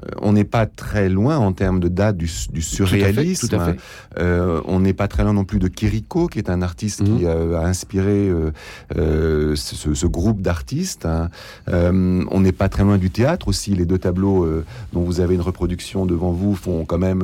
euh, 0.03 0.09
on 0.21 0.33
n'est 0.33 0.43
pas 0.43 0.65
très 0.65 1.09
loin 1.09 1.37
en 1.37 1.53
termes 1.53 1.79
de 1.79 1.87
date 1.87 2.17
du, 2.17 2.29
du 2.51 2.61
surréalisme. 2.61 3.47
Tout 3.47 3.55
à 3.55 3.65
fait. 3.65 3.77
Euh, 4.19 4.61
on 4.65 4.79
n'est 4.79 4.93
pas 4.93 5.07
très 5.07 5.23
loin 5.23 5.33
non 5.33 5.43
plus 5.43 5.59
de 5.59 5.67
Kiriko, 5.67 6.27
qui 6.27 6.39
est 6.39 6.49
un 6.49 6.61
artiste 6.61 7.03
qui 7.03 7.11
mhm. 7.11 7.25
euh, 7.25 7.59
a 7.59 7.65
inspiré 7.65 8.29
euh, 8.95 9.55
ce, 9.55 9.93
ce, 9.93 10.07
groupe 10.07 10.41
d'artistes. 10.41 11.05
Hein. 11.05 11.29
on 11.67 12.39
n'est 12.39 12.51
pas 12.51 12.69
très 12.69 12.83
loin 12.83 12.97
du 12.97 13.09
théâtre 13.09 13.47
aussi. 13.47 13.75
Les 13.75 13.85
deux 13.85 13.97
tableaux 13.97 14.47
dont 14.93 15.01
vous 15.01 15.19
avez 15.19 15.35
une 15.35 15.41
reproduction 15.41 16.05
devant 16.05 16.31
vous 16.31 16.55
font 16.55 16.85
quand 16.85 16.97
même 16.97 17.23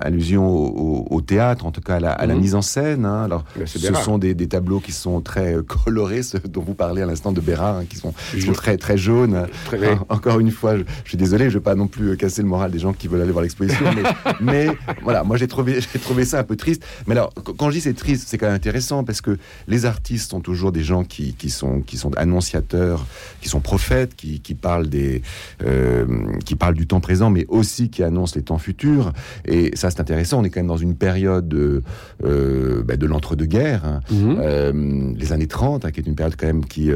allusion 0.00 0.48
au, 0.48 1.06
au, 1.10 1.20
théâtre, 1.20 1.66
en 1.66 1.72
tout 1.72 1.80
cas 1.80 1.96
à 1.96 2.00
la, 2.00 2.12
à 2.12 2.26
la 2.26 2.34
mhm. 2.34 2.40
mise 2.40 2.54
en 2.54 2.62
scène. 2.62 3.04
Hein. 3.04 3.24
Alors, 3.24 3.44
ce 3.64 3.78
sont 3.94 4.18
des, 4.18 4.34
des, 4.34 4.48
tableaux 4.48 4.80
qui 4.80 4.92
sont 4.92 5.20
très 5.20 5.56
colorés, 5.66 6.22
ceux 6.22 6.38
dont 6.38 6.62
vous 6.62 6.74
parlez 6.74 7.02
à 7.02 7.06
l'instant 7.06 7.32
de 7.32 7.40
Bérard, 7.40 7.78
hein, 7.78 7.84
qui 7.88 7.96
sont, 7.96 8.14
sont 8.38 8.52
très 8.52 8.76
très 8.76 8.96
encore 10.08 10.40
une 10.40 10.50
fois, 10.50 10.76
je, 10.76 10.84
suis 11.04 11.18
désolé, 11.18 11.44
je 11.44 11.54
ne 11.54 11.54
vais 11.54 11.64
pas 11.64 11.74
non 11.74 11.86
plus 11.86 12.16
casser 12.16 12.42
le 12.42 12.48
moral 12.48 12.70
des 12.70 12.78
gens 12.78 12.92
qui 12.92 13.08
veulent 13.08 13.22
aller 13.22 13.32
voir 13.32 13.42
l'exposition, 13.42 13.86
mais, 14.40 14.68
voilà, 15.02 15.24
moi 15.24 15.36
j'ai 15.36 15.48
trouvé, 15.48 15.80
j'ai 15.80 15.98
trouvé 15.98 16.24
ça 16.24 16.40
un 16.40 16.44
peu 16.44 16.56
triste. 16.56 16.84
Mais 17.06 17.12
alors, 17.12 17.32
quand 17.56 17.70
je 17.70 17.76
dis 17.76 17.80
c'est 17.80 17.94
triste, 17.94 18.24
c'est 18.28 18.38
quand 18.38 18.46
même 18.46 18.54
intéressant 18.54 19.04
parce 19.04 19.20
que 19.20 19.38
les 19.68 19.86
artistes 19.86 20.30
sont 20.30 20.40
toujours 20.40 20.72
des 20.72 20.82
gens 20.82 21.04
qui, 21.04 21.34
sont, 21.50 21.80
qui 21.80 21.96
sont 21.96 22.14
annonciateurs, 22.16 23.06
qui 23.40 23.48
sont 23.48 23.60
prophètes, 23.60 24.14
qui, 24.16 24.40
parlent 24.54 24.88
des, 24.88 25.22
euh, 25.64 26.06
qui 26.44 26.54
parlent 26.54 26.74
du 26.74 26.86
temps 26.86 27.00
présent, 27.00 27.30
mais 27.30 27.46
aussi 27.48 27.90
qui 27.90 28.02
annoncent 28.02 28.34
les 28.36 28.42
temps 28.42 28.58
futurs. 28.58 29.12
Et 29.44 29.76
ça, 29.76 29.90
c'est 29.90 30.00
intéressant. 30.00 30.40
On 30.40 30.44
est 30.44 30.50
quand 30.50 30.60
même 30.60 30.66
dans 30.66 30.76
une 30.76 30.94
période 30.94 31.48
de, 31.48 31.82
euh, 32.24 32.82
bah, 32.82 32.96
de 32.96 33.06
l'entre-deux-guerres, 33.06 33.84
hein. 33.84 34.00
mhm. 34.10 34.36
euh, 34.40 35.12
les 35.16 35.32
années 35.32 35.46
30, 35.46 35.84
hein, 35.84 35.90
qui 35.90 36.00
est 36.00 36.06
une 36.06 36.14
période 36.14 36.36
quand 36.36 36.46
même 36.46 36.64
qui 36.64 36.90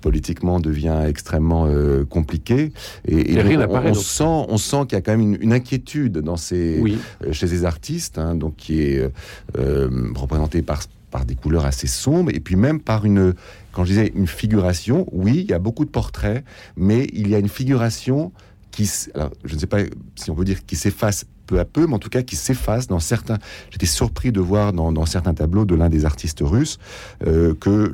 politiquement 0.00 0.60
devient 0.60 1.04
extrêmement 1.06 1.61
euh, 1.66 2.04
compliqué. 2.04 2.72
Et, 3.06 3.36
on, 3.38 3.94
sent, 3.94 4.24
on 4.24 4.56
sent 4.56 4.84
qu'il 4.88 4.96
y 4.96 4.98
a 4.98 5.00
quand 5.00 5.16
même 5.16 5.36
une, 5.40 5.52
inquiétude 5.52 6.18
dans 6.18 6.36
ces, 6.36 6.80
euh, 6.80 7.32
chez 7.32 7.46
ces 7.46 7.64
artistes, 7.64 8.18
hein, 8.18 8.34
donc 8.34 8.56
qui 8.56 8.82
est 8.82 9.10
euh, 9.58 10.12
représenté 10.14 10.62
par 10.62 10.82
par 11.10 11.26
des 11.26 11.34
couleurs 11.34 11.66
assez 11.66 11.86
sombres 11.86 12.30
et 12.34 12.40
puis 12.40 12.56
même 12.56 12.80
par 12.80 13.04
une, 13.04 13.34
quand 13.70 13.84
je 13.84 13.90
disais 13.90 14.12
une 14.14 14.26
figuration, 14.26 15.06
oui, 15.12 15.40
il 15.44 15.50
y 15.50 15.52
a 15.52 15.58
beaucoup 15.58 15.84
de 15.84 15.90
portraits, 15.90 16.42
mais 16.74 17.06
il 17.12 17.28
y 17.28 17.34
a 17.34 17.38
une 17.38 17.50
figuration 17.50 18.32
qui, 18.70 18.90
alors, 19.14 19.30
je 19.44 19.54
ne 19.54 19.60
sais 19.60 19.66
pas 19.66 19.80
si 20.16 20.30
on 20.30 20.34
peut 20.34 20.46
dire 20.46 20.64
qui 20.64 20.74
s'efface 20.74 21.26
peu 21.46 21.58
à 21.58 21.64
peu, 21.64 21.86
mais 21.86 21.94
en 21.94 21.98
tout 21.98 22.08
cas 22.08 22.22
qui 22.22 22.36
s'efface 22.36 22.86
dans 22.86 23.00
certains. 23.00 23.38
J'étais 23.70 23.86
surpris 23.86 24.32
de 24.32 24.40
voir 24.40 24.72
dans, 24.72 25.06
certains 25.06 25.34
tableaux 25.34 25.64
de 25.64 25.74
l'un 25.74 25.88
des 25.88 26.04
artistes 26.04 26.40
russes 26.42 26.78
euh, 27.26 27.54
que 27.54 27.92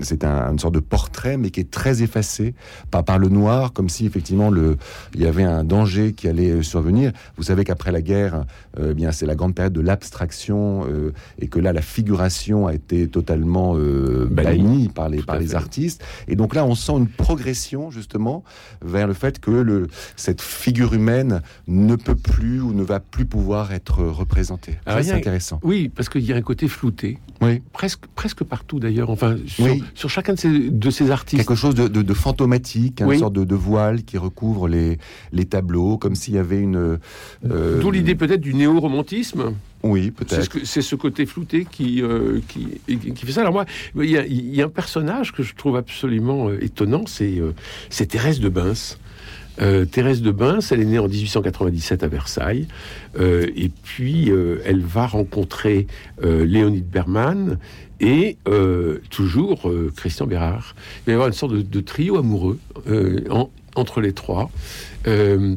c'est 0.00 0.24
un, 0.24 0.52
une 0.52 0.58
sorte 0.58 0.74
de 0.74 0.80
portrait, 0.80 1.36
mais 1.36 1.50
qui 1.50 1.60
est 1.60 1.70
très 1.70 2.02
effacé 2.02 2.54
par, 2.90 3.04
par 3.04 3.18
le 3.18 3.28
noir, 3.28 3.72
comme 3.72 3.88
si 3.88 4.06
effectivement 4.06 4.50
le, 4.50 4.76
il 5.14 5.22
y 5.22 5.26
avait 5.26 5.44
un 5.44 5.64
danger 5.64 6.12
qui 6.12 6.28
allait 6.28 6.62
survenir. 6.62 7.12
Vous 7.36 7.44
savez 7.44 7.64
qu'après 7.64 7.92
la 7.92 8.02
guerre, 8.02 8.44
euh, 8.78 8.88
eh 8.90 8.94
bien 8.94 9.12
c'est 9.12 9.26
la 9.26 9.34
grande 9.34 9.54
période 9.54 9.72
de 9.72 9.80
l'abstraction 9.80 10.84
euh, 10.88 11.12
et 11.38 11.48
que 11.48 11.58
là 11.58 11.72
la 11.72 11.82
figuration 11.82 12.66
a 12.66 12.74
été 12.74 13.08
totalement 13.08 13.76
bannie 14.30 14.88
par 14.88 15.08
les, 15.08 15.22
par 15.22 15.38
les 15.38 15.54
artistes. 15.54 16.02
Et 16.26 16.36
donc 16.36 16.54
là, 16.54 16.64
on 16.64 16.74
sent 16.74 16.92
une 16.92 17.08
progression 17.08 17.90
justement 17.90 18.44
vers 18.82 19.06
le 19.06 19.14
fait 19.14 19.38
que 19.38 19.50
le, 19.50 19.88
cette 20.16 20.40
figure 20.40 20.94
humaine 20.94 21.42
ne 21.66 21.96
peut 21.96 22.14
plus 22.14 22.60
ou 22.60 22.72
ne 22.72 22.82
va 22.88 23.00
plus 23.00 23.24
pouvoir 23.24 23.72
être 23.72 24.02
représenté. 24.02 24.78
C'est 24.86 25.12
intéressant. 25.12 25.60
Oui, 25.62 25.88
parce 25.88 26.08
qu'il 26.08 26.24
y 26.24 26.32
a 26.32 26.36
un 26.36 26.42
côté 26.42 26.68
flouté. 26.68 27.18
Oui. 27.40 27.62
Presque, 27.72 28.06
presque 28.14 28.42
partout 28.44 28.80
d'ailleurs. 28.80 29.10
Enfin, 29.10 29.36
sur, 29.94 30.10
chacun 30.10 30.34
de 30.34 30.38
ces, 30.38 30.70
de 30.70 30.90
ces 30.90 31.10
artistes. 31.10 31.42
Quelque 31.42 31.54
chose 31.54 31.74
de, 31.74 32.14
fantomatique, 32.14 33.00
une 33.00 33.18
sorte 33.18 33.34
de, 33.34 33.54
voile 33.54 34.02
qui 34.02 34.18
recouvre 34.18 34.68
les, 34.68 34.98
les 35.32 35.44
tableaux, 35.44 35.98
comme 35.98 36.14
s'il 36.14 36.34
y 36.34 36.38
avait 36.38 36.58
une. 36.58 36.98
Euh, 37.48 37.80
D'où 37.80 37.90
l'idée 37.90 38.14
peut-être 38.14 38.40
du 38.40 38.54
néo-romantisme. 38.54 39.54
Oui, 39.82 40.10
peut-être. 40.10 40.58
C'est 40.64 40.82
ce, 40.82 40.96
côté 40.96 41.26
flouté 41.26 41.66
qui, 41.70 42.02
euh, 42.02 42.40
qui, 42.48 42.80
qui, 42.98 43.26
fait 43.26 43.32
ça. 43.32 43.42
Alors 43.42 43.52
moi, 43.52 43.64
il 43.96 44.10
y, 44.10 44.62
a, 44.62 44.64
un 44.64 44.68
personnage 44.68 45.32
que 45.32 45.42
je 45.42 45.54
trouve 45.54 45.76
absolument 45.76 46.48
euh, 46.48 46.64
étonnant, 46.64 47.04
c'est 47.06 48.06
Thérèse 48.06 48.40
de 48.40 48.48
Bins. 48.48 48.96
Euh, 49.60 49.84
Thérèse 49.84 50.22
de 50.22 50.30
Bins, 50.30 50.60
elle 50.70 50.80
est 50.80 50.84
née 50.84 50.98
en 50.98 51.08
1897 51.08 52.02
à 52.02 52.08
Versailles, 52.08 52.66
euh, 53.18 53.46
et 53.56 53.70
puis 53.70 54.30
euh, 54.30 54.62
elle 54.64 54.80
va 54.80 55.06
rencontrer 55.06 55.86
Léonide 56.22 56.88
Berman 56.88 57.58
et 58.00 58.36
toujours 59.10 59.70
Christian 59.96 60.26
Bérard. 60.26 60.74
Il 60.76 61.06
va 61.06 61.12
y 61.12 61.14
avoir 61.14 61.28
une 61.28 61.34
sorte 61.34 61.54
de, 61.54 61.80
trio 61.80 62.16
amoureux 62.16 62.58
entre 63.74 64.00
les 64.00 64.12
trois, 64.12 64.50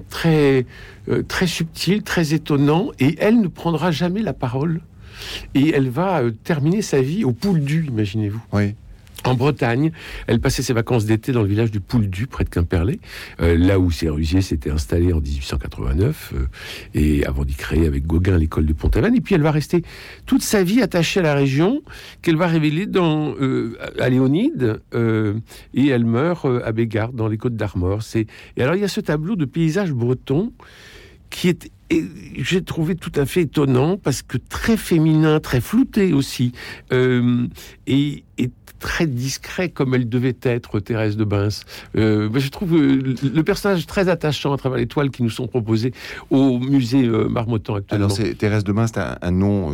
très, 0.09 0.65
très 1.27 1.47
subtil, 1.47 2.03
très 2.03 2.33
étonnant, 2.33 2.91
et 2.99 3.15
elle 3.19 3.41
ne 3.41 3.47
prendra 3.47 3.91
jamais 3.91 4.21
la 4.21 4.33
parole. 4.33 4.81
Et 5.53 5.69
elle 5.69 5.89
va 5.89 6.21
terminer 6.43 6.81
sa 6.81 7.01
vie 7.01 7.23
au 7.23 7.31
poule 7.31 7.61
du, 7.61 7.85
imaginez-vous. 7.85 8.41
Oui 8.53 8.73
en 9.25 9.35
Bretagne. 9.35 9.91
Elle 10.27 10.39
passait 10.39 10.63
ses 10.63 10.73
vacances 10.73 11.05
d'été 11.05 11.31
dans 11.31 11.41
le 11.41 11.47
village 11.47 11.71
du 11.71 11.79
Pouldu, 11.79 12.27
près 12.27 12.43
de 12.43 12.49
Quimperlé, 12.49 12.99
euh, 13.41 13.57
là 13.57 13.79
où 13.79 13.91
Sérusier 13.91 14.41
s'était 14.41 14.69
installé 14.69 15.13
en 15.13 15.19
1889, 15.19 16.33
euh, 16.35 16.45
et 16.93 17.25
avant 17.25 17.45
d'y 17.45 17.55
créer 17.55 17.87
avec 17.87 18.05
Gauguin 18.05 18.37
l'école 18.37 18.65
de 18.65 18.73
Pont-Aven. 18.73 19.15
Et 19.15 19.21
puis 19.21 19.35
elle 19.35 19.41
va 19.41 19.51
rester 19.51 19.83
toute 20.25 20.41
sa 20.41 20.63
vie 20.63 20.81
attachée 20.81 21.19
à 21.19 21.23
la 21.23 21.35
région, 21.35 21.81
qu'elle 22.21 22.37
va 22.37 22.47
révéler 22.47 22.85
dans, 22.85 23.35
euh, 23.39 23.77
à 23.99 24.09
Léonide, 24.09 24.81
et 25.73 25.87
elle 25.87 26.05
meurt 26.05 26.45
à 26.63 26.71
Bégard, 26.71 27.13
dans 27.13 27.27
les 27.27 27.37
Côtes 27.37 27.55
d'Armor. 27.55 28.01
Et 28.15 28.27
alors 28.61 28.75
il 28.75 28.81
y 28.81 28.85
a 28.85 28.87
ce 28.87 29.01
tableau 29.01 29.35
de 29.35 29.45
paysage 29.45 29.91
breton 29.91 30.51
qui 31.29 31.49
est 31.49 31.71
j'ai 32.37 32.63
trouvé 32.63 32.95
tout 32.95 33.11
à 33.15 33.25
fait 33.25 33.41
étonnant 33.41 33.97
parce 33.97 34.21
que 34.21 34.37
très 34.37 34.77
féminin, 34.77 35.41
très 35.41 35.59
flouté 35.59 36.13
aussi, 36.13 36.53
et, 36.89 38.23
et 38.37 38.49
très 38.81 39.07
discret 39.07 39.69
comme 39.69 39.93
elle 39.93 40.09
devait 40.09 40.35
être, 40.41 40.79
Thérèse 40.79 41.15
de 41.15 41.23
Bins. 41.23 41.49
Euh, 41.95 42.29
je 42.33 42.49
trouve 42.49 42.75
euh, 42.75 43.15
le 43.23 43.43
personnage 43.43 43.85
très 43.85 44.09
attachant 44.09 44.53
à 44.53 44.57
travers 44.57 44.79
les 44.79 44.87
toiles 44.87 45.11
qui 45.11 45.23
nous 45.23 45.29
sont 45.29 45.47
proposées 45.47 45.93
au 46.31 46.57
musée 46.59 47.05
euh, 47.05 47.29
Marmottan 47.29 47.75
actuellement. 47.75 48.05
Alors, 48.05 48.17
c'est, 48.17 48.33
Thérèse 48.33 48.63
de 48.63 48.73
Bins, 48.73 48.87
c'est 48.87 48.99
un, 48.99 49.31
nom 49.31 49.71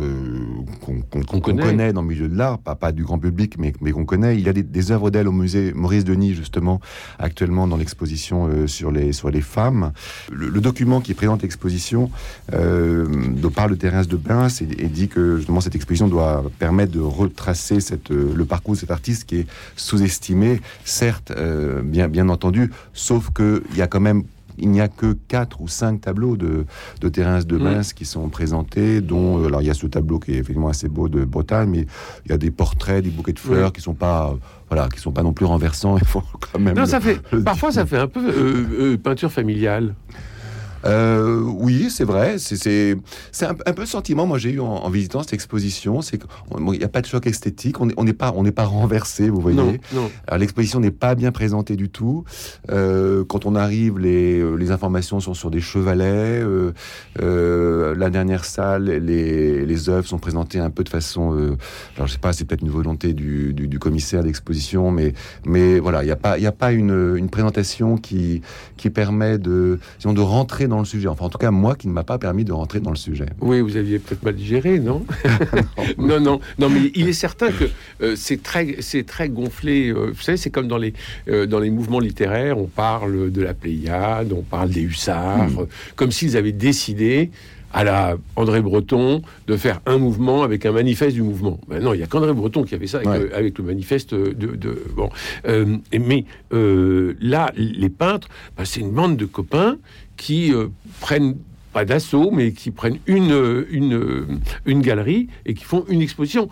qu'on, 0.80 1.40
connaît. 1.40 1.92
dans 1.92 2.02
le 2.02 2.08
milieu 2.08 2.28
de 2.28 2.36
l'art, 2.36 2.58
pas, 2.58 2.74
pas 2.74 2.92
du 2.92 3.02
grand 3.02 3.18
public, 3.18 3.56
mais, 3.58 3.72
mais 3.80 3.90
qu'on 3.90 4.04
connaît. 4.04 4.36
Il 4.36 4.46
y 4.46 4.48
a 4.48 4.52
des, 4.52 4.92
œuvres 4.92 5.10
d'elle 5.10 5.26
au 5.26 5.32
musée 5.32 5.72
Maurice 5.74 6.04
Denis, 6.04 6.34
justement, 6.34 6.80
actuellement 7.18 7.66
dans 7.66 7.76
l'exposition 7.76 8.66
sur, 8.66 8.92
les, 8.92 9.12
sur 9.12 9.30
les 9.30 9.40
femmes. 9.40 9.92
Le, 10.30 10.60
document 10.60 11.00
qui 11.00 11.14
présente 11.14 11.42
l'exposition 11.42 12.10
parle 12.50 13.70
de 13.70 13.76
Thérèse 13.76 14.08
de 14.08 14.16
Bins 14.16 14.48
et, 14.48 14.84
et, 14.84 14.88
dit 14.88 15.08
que 15.08 15.38
justement 15.38 15.60
cette 15.60 15.74
exposition 15.74 16.08
doit 16.08 16.44
permettre 16.58 16.92
de 16.92 17.00
retracer 17.00 17.80
cette, 17.80 18.10
le 18.10 18.44
parcours 18.44 18.74
de 18.74 18.78
cette 18.78 18.90
artiste 18.98 19.24
qui 19.28 19.36
est 19.40 19.46
sous-estimé, 19.76 20.60
certes, 20.84 21.30
euh, 21.30 21.82
bien, 21.82 22.08
bien 22.08 22.28
entendu, 22.28 22.72
sauf 22.92 23.30
qu'il 23.32 23.76
y 23.76 23.82
a 23.82 23.86
quand 23.86 24.00
même 24.00 24.24
il 24.60 24.70
n'y 24.70 24.80
a 24.80 24.88
que 24.88 25.16
quatre 25.28 25.60
ou 25.60 25.68
cinq 25.68 26.00
tableaux 26.00 26.36
de, 26.36 26.66
de 27.00 27.08
Thérèse 27.08 27.46
de 27.46 27.56
Mince 27.56 27.92
qui 27.92 28.04
sont 28.04 28.28
présentés, 28.28 29.00
dont 29.00 29.38
euh, 29.38 29.46
alors 29.46 29.62
il 29.62 29.68
y 29.68 29.70
a 29.70 29.74
ce 29.74 29.86
tableau 29.86 30.18
qui 30.18 30.32
est 30.32 30.38
effectivement 30.38 30.68
assez 30.68 30.88
beau 30.88 31.08
de 31.08 31.24
Bretagne, 31.24 31.70
mais 31.70 31.86
il 32.26 32.30
y 32.30 32.34
a 32.34 32.38
des 32.38 32.50
portraits, 32.50 33.04
des 33.04 33.10
bouquets 33.10 33.34
de 33.34 33.38
fleurs 33.38 33.72
qui 33.72 33.80
sont 33.80 33.94
pas 33.94 34.36
voilà, 34.68 34.88
qui 34.88 34.98
sont 35.00 35.12
pas 35.12 35.22
non 35.22 35.32
plus 35.32 35.46
renversants. 35.46 35.96
Il 36.02 36.04
faut 36.04 36.24
quand 36.40 36.58
même. 36.58 36.76
Non, 36.76 36.86
ça 36.86 37.00
fait 37.00 37.20
parfois 37.44 37.70
ça 37.70 37.86
fait 37.86 37.98
un 37.98 38.08
peu 38.08 38.20
euh, 38.28 38.96
peinture 38.96 39.30
familiale. 39.30 39.94
Euh, 40.84 41.40
oui, 41.42 41.88
c'est 41.90 42.04
vrai. 42.04 42.36
C'est 42.38 42.96
un, 43.42 43.56
un, 43.66 43.72
peu 43.72 43.82
le 43.82 43.86
sentiment, 43.86 44.26
moi, 44.26 44.38
j'ai 44.38 44.52
eu 44.52 44.60
en, 44.60 44.88
visitant 44.90 45.22
cette 45.22 45.32
exposition. 45.32 46.02
C'est 46.02 46.18
qu'il 46.18 46.64
n'y 46.64 46.84
a 46.84 46.88
pas 46.88 47.00
de 47.00 47.06
choc 47.06 47.26
esthétique. 47.26 47.80
On 47.80 47.86
n'est 47.86 47.94
on 47.96 48.04
pas, 48.06 48.32
on 48.36 48.44
pas 48.44 48.64
renversé, 48.64 49.28
vous 49.28 49.40
voyez. 49.40 49.56
Non, 49.56 49.76
non. 49.92 50.10
L'exposition 50.36 50.80
n'est 50.80 50.90
pas 50.90 51.14
bien 51.14 51.32
présentée 51.32 51.76
du 51.76 51.88
tout. 51.88 52.24
Euh, 52.70 53.24
quand 53.24 53.46
on 53.46 53.54
arrive, 53.54 53.98
les, 53.98 54.56
les, 54.56 54.70
informations 54.70 55.20
sont 55.20 55.34
sur 55.34 55.50
des 55.50 55.60
chevalets. 55.60 56.40
Euh, 56.42 56.72
euh 57.20 57.94
la 57.94 58.10
dernière 58.10 58.44
salle, 58.44 58.84
les, 58.84 59.64
les 59.64 59.88
œuvres 59.88 60.06
sont 60.06 60.18
présentées 60.18 60.58
un 60.58 60.70
peu 60.70 60.84
de 60.84 60.88
façon. 60.88 61.34
Euh, 61.34 61.56
alors, 61.96 62.06
je 62.06 62.12
sais 62.12 62.18
pas, 62.18 62.32
c'est 62.32 62.44
peut-être 62.44 62.62
une 62.62 62.70
volonté 62.70 63.12
du, 63.12 63.52
du, 63.54 63.66
du 63.66 63.78
commissaire 63.78 64.22
d'exposition, 64.22 64.90
mais, 64.90 65.14
mais 65.44 65.78
voilà, 65.78 66.02
il 66.02 66.06
n'y 66.06 66.12
a 66.12 66.16
pas, 66.16 66.38
il 66.38 66.46
a 66.46 66.52
pas 66.52 66.72
une, 66.72 67.16
une 67.16 67.28
présentation 67.28 67.96
qui, 67.96 68.42
qui 68.76 68.90
permet 68.90 69.38
de, 69.38 69.78
disons, 69.98 70.12
de 70.12 70.20
rentrer 70.20 70.67
dans 70.68 70.78
le 70.78 70.84
sujet. 70.84 71.08
Enfin, 71.08 71.24
en 71.24 71.28
tout 71.28 71.38
cas, 71.38 71.50
moi 71.50 71.74
qui 71.74 71.88
ne 71.88 71.92
m'a 71.92 72.04
pas 72.04 72.18
permis 72.18 72.44
de 72.44 72.52
rentrer 72.52 72.80
dans 72.80 72.90
le 72.90 72.96
sujet. 72.96 73.26
Oui, 73.40 73.60
vous 73.60 73.76
aviez 73.76 73.98
peut-être 73.98 74.22
mal 74.22 74.34
digéré, 74.34 74.78
non? 74.78 75.04
Non, 75.98 76.20
non, 76.20 76.40
non, 76.58 76.68
mais 76.68 76.90
il 76.94 77.08
est 77.08 77.12
certain 77.12 77.50
que 77.50 77.64
euh, 78.02 78.14
c'est 78.16 78.42
très, 78.42 78.76
c'est 78.80 79.04
très 79.04 79.28
gonflé. 79.28 79.88
Euh, 79.88 80.10
vous 80.12 80.20
savez, 80.20 80.36
c'est 80.36 80.50
comme 80.50 80.68
dans 80.68 80.78
les, 80.78 80.92
euh, 81.28 81.46
dans 81.46 81.58
les 81.58 81.70
mouvements 81.70 82.00
littéraires, 82.00 82.58
on 82.58 82.66
parle 82.66 83.30
de 83.30 83.42
la 83.42 83.54
Pléiade, 83.54 84.32
on 84.32 84.42
parle 84.42 84.70
des 84.70 84.82
hussards, 84.82 85.50
hmm. 85.50 85.66
comme 85.96 86.10
s'ils 86.10 86.36
avaient 86.36 86.52
décidé 86.52 87.30
à 87.72 87.84
la 87.84 88.16
André 88.36 88.62
Breton 88.62 89.20
de 89.46 89.56
faire 89.56 89.80
un 89.84 89.98
mouvement 89.98 90.42
avec 90.42 90.64
un 90.64 90.72
manifeste 90.72 91.14
du 91.14 91.22
mouvement. 91.22 91.60
Ben 91.68 91.82
non, 91.82 91.92
il 91.92 92.00
y 92.00 92.02
a 92.02 92.06
qu'André 92.06 92.32
Breton 92.32 92.62
qui 92.62 92.74
avait 92.74 92.86
ça 92.86 93.00
avec, 93.34 93.58
le, 93.58 93.64
manifeste 93.64 94.14
de, 94.14 94.58
bon. 94.96 95.10
mais 95.92 96.24
là, 96.50 97.52
les 97.56 97.90
peintres, 97.90 98.28
ben, 98.56 98.64
c'est 98.64 98.80
une 98.80 98.92
bande 98.92 99.18
de 99.18 99.26
copains 99.26 99.76
qui 100.18 100.52
euh, 100.52 100.66
prennent 101.00 101.36
pas 101.72 101.86
d'assaut, 101.86 102.30
mais 102.30 102.52
qui 102.52 102.70
prennent 102.70 102.98
une, 103.06 103.66
une, 103.70 104.40
une 104.66 104.82
galerie 104.82 105.28
et 105.46 105.54
qui 105.54 105.64
font 105.64 105.86
une 105.88 106.02
exposition. 106.02 106.50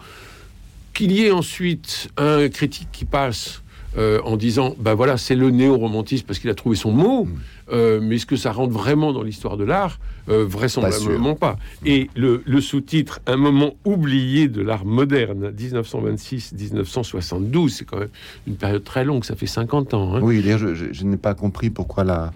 Qu'il 0.95 1.13
y 1.13 1.25
ait 1.25 1.31
ensuite 1.31 2.09
un 2.17 2.49
critique 2.49 2.89
qui 2.91 3.05
passe 3.05 3.63
euh, 3.99 4.21
en 4.25 4.37
disant, 4.37 4.75
ben 4.79 4.95
voilà, 4.95 5.17
c'est 5.17 5.35
le 5.35 5.51
néo-romantisme 5.51 6.27
parce 6.27 6.39
qu'il 6.39 6.51
a 6.51 6.55
trouvé 6.55 6.77
son 6.77 6.93
mot. 6.93 7.25
Mm. 7.25 7.39
Euh, 7.73 8.01
mais 8.03 8.17
est-ce 8.17 8.27
que 8.27 8.37
ça 8.37 8.53
rentre 8.53 8.73
vraiment 8.73 9.13
dans 9.13 9.23
l'histoire 9.23 9.57
de 9.57 9.65
l'art? 9.65 9.99
Euh, 10.29 10.45
Vraisemblablement 10.47 11.37
pas. 11.37 11.57
Et 11.85 12.11
le, 12.17 12.43
sous-titre 12.61 13.21
Un 13.27 13.37
moment 13.37 13.75
oublié 13.85 14.49
de 14.49 14.61
l'art 14.61 14.85
moderne, 14.85 15.51
1926-1972, 15.51 17.69
c'est 17.69 17.85
quand 17.85 17.99
même 17.99 18.09
une 18.47 18.55
période 18.57 18.85
très 18.85 19.05
longue, 19.05 19.25
ça 19.25 19.37
fait 19.37 19.47
50 19.47 19.95
ans. 19.95 20.17
Hein. 20.17 20.21
Oui, 20.23 20.43
d'ailleurs, 20.43 20.59
je, 20.59 21.05
n'ai 21.05 21.17
pas 21.17 21.35
compris 21.35 21.71
pourquoi 21.71 22.03
la. 22.05 22.33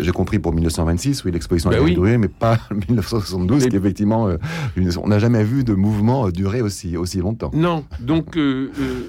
J'ai 0.00 0.12
compris 0.12 0.38
pour 0.38 0.54
1926, 0.54 1.24
oui, 1.24 1.32
l'exposition 1.32 1.70
a 1.70 1.80
duré, 1.80 2.16
mais 2.18 2.28
pas 2.28 2.58
1972, 2.88 3.68
qui 3.68 3.76
effectivement, 3.76 4.28
euh, 4.28 4.38
on 5.02 5.08
n'a 5.08 5.18
jamais 5.18 5.44
vu 5.44 5.64
de 5.64 5.74
mouvement 5.74 6.30
durer 6.30 6.62
aussi, 6.62 6.96
aussi 6.96 7.18
longtemps. 7.18 7.50
Non, 7.54 7.84
donc, 8.00 8.38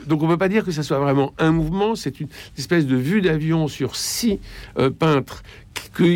donc 0.08 0.22
on 0.22 0.27
ne 0.27 0.34
peut 0.34 0.38
pas 0.38 0.50
dire 0.50 0.65
que 0.65 0.72
ça 0.72 0.84
soit 0.84 1.00
vraiment 1.00 1.34
un 1.39 1.51
mouvement, 1.51 1.96
c'est 1.96 2.20
une 2.20 2.27
espèce 2.58 2.86
de 2.86 2.96
vue 2.96 3.22
d'avion 3.22 3.67
sur 3.67 3.96
six 3.96 4.39
peintres 5.00 5.41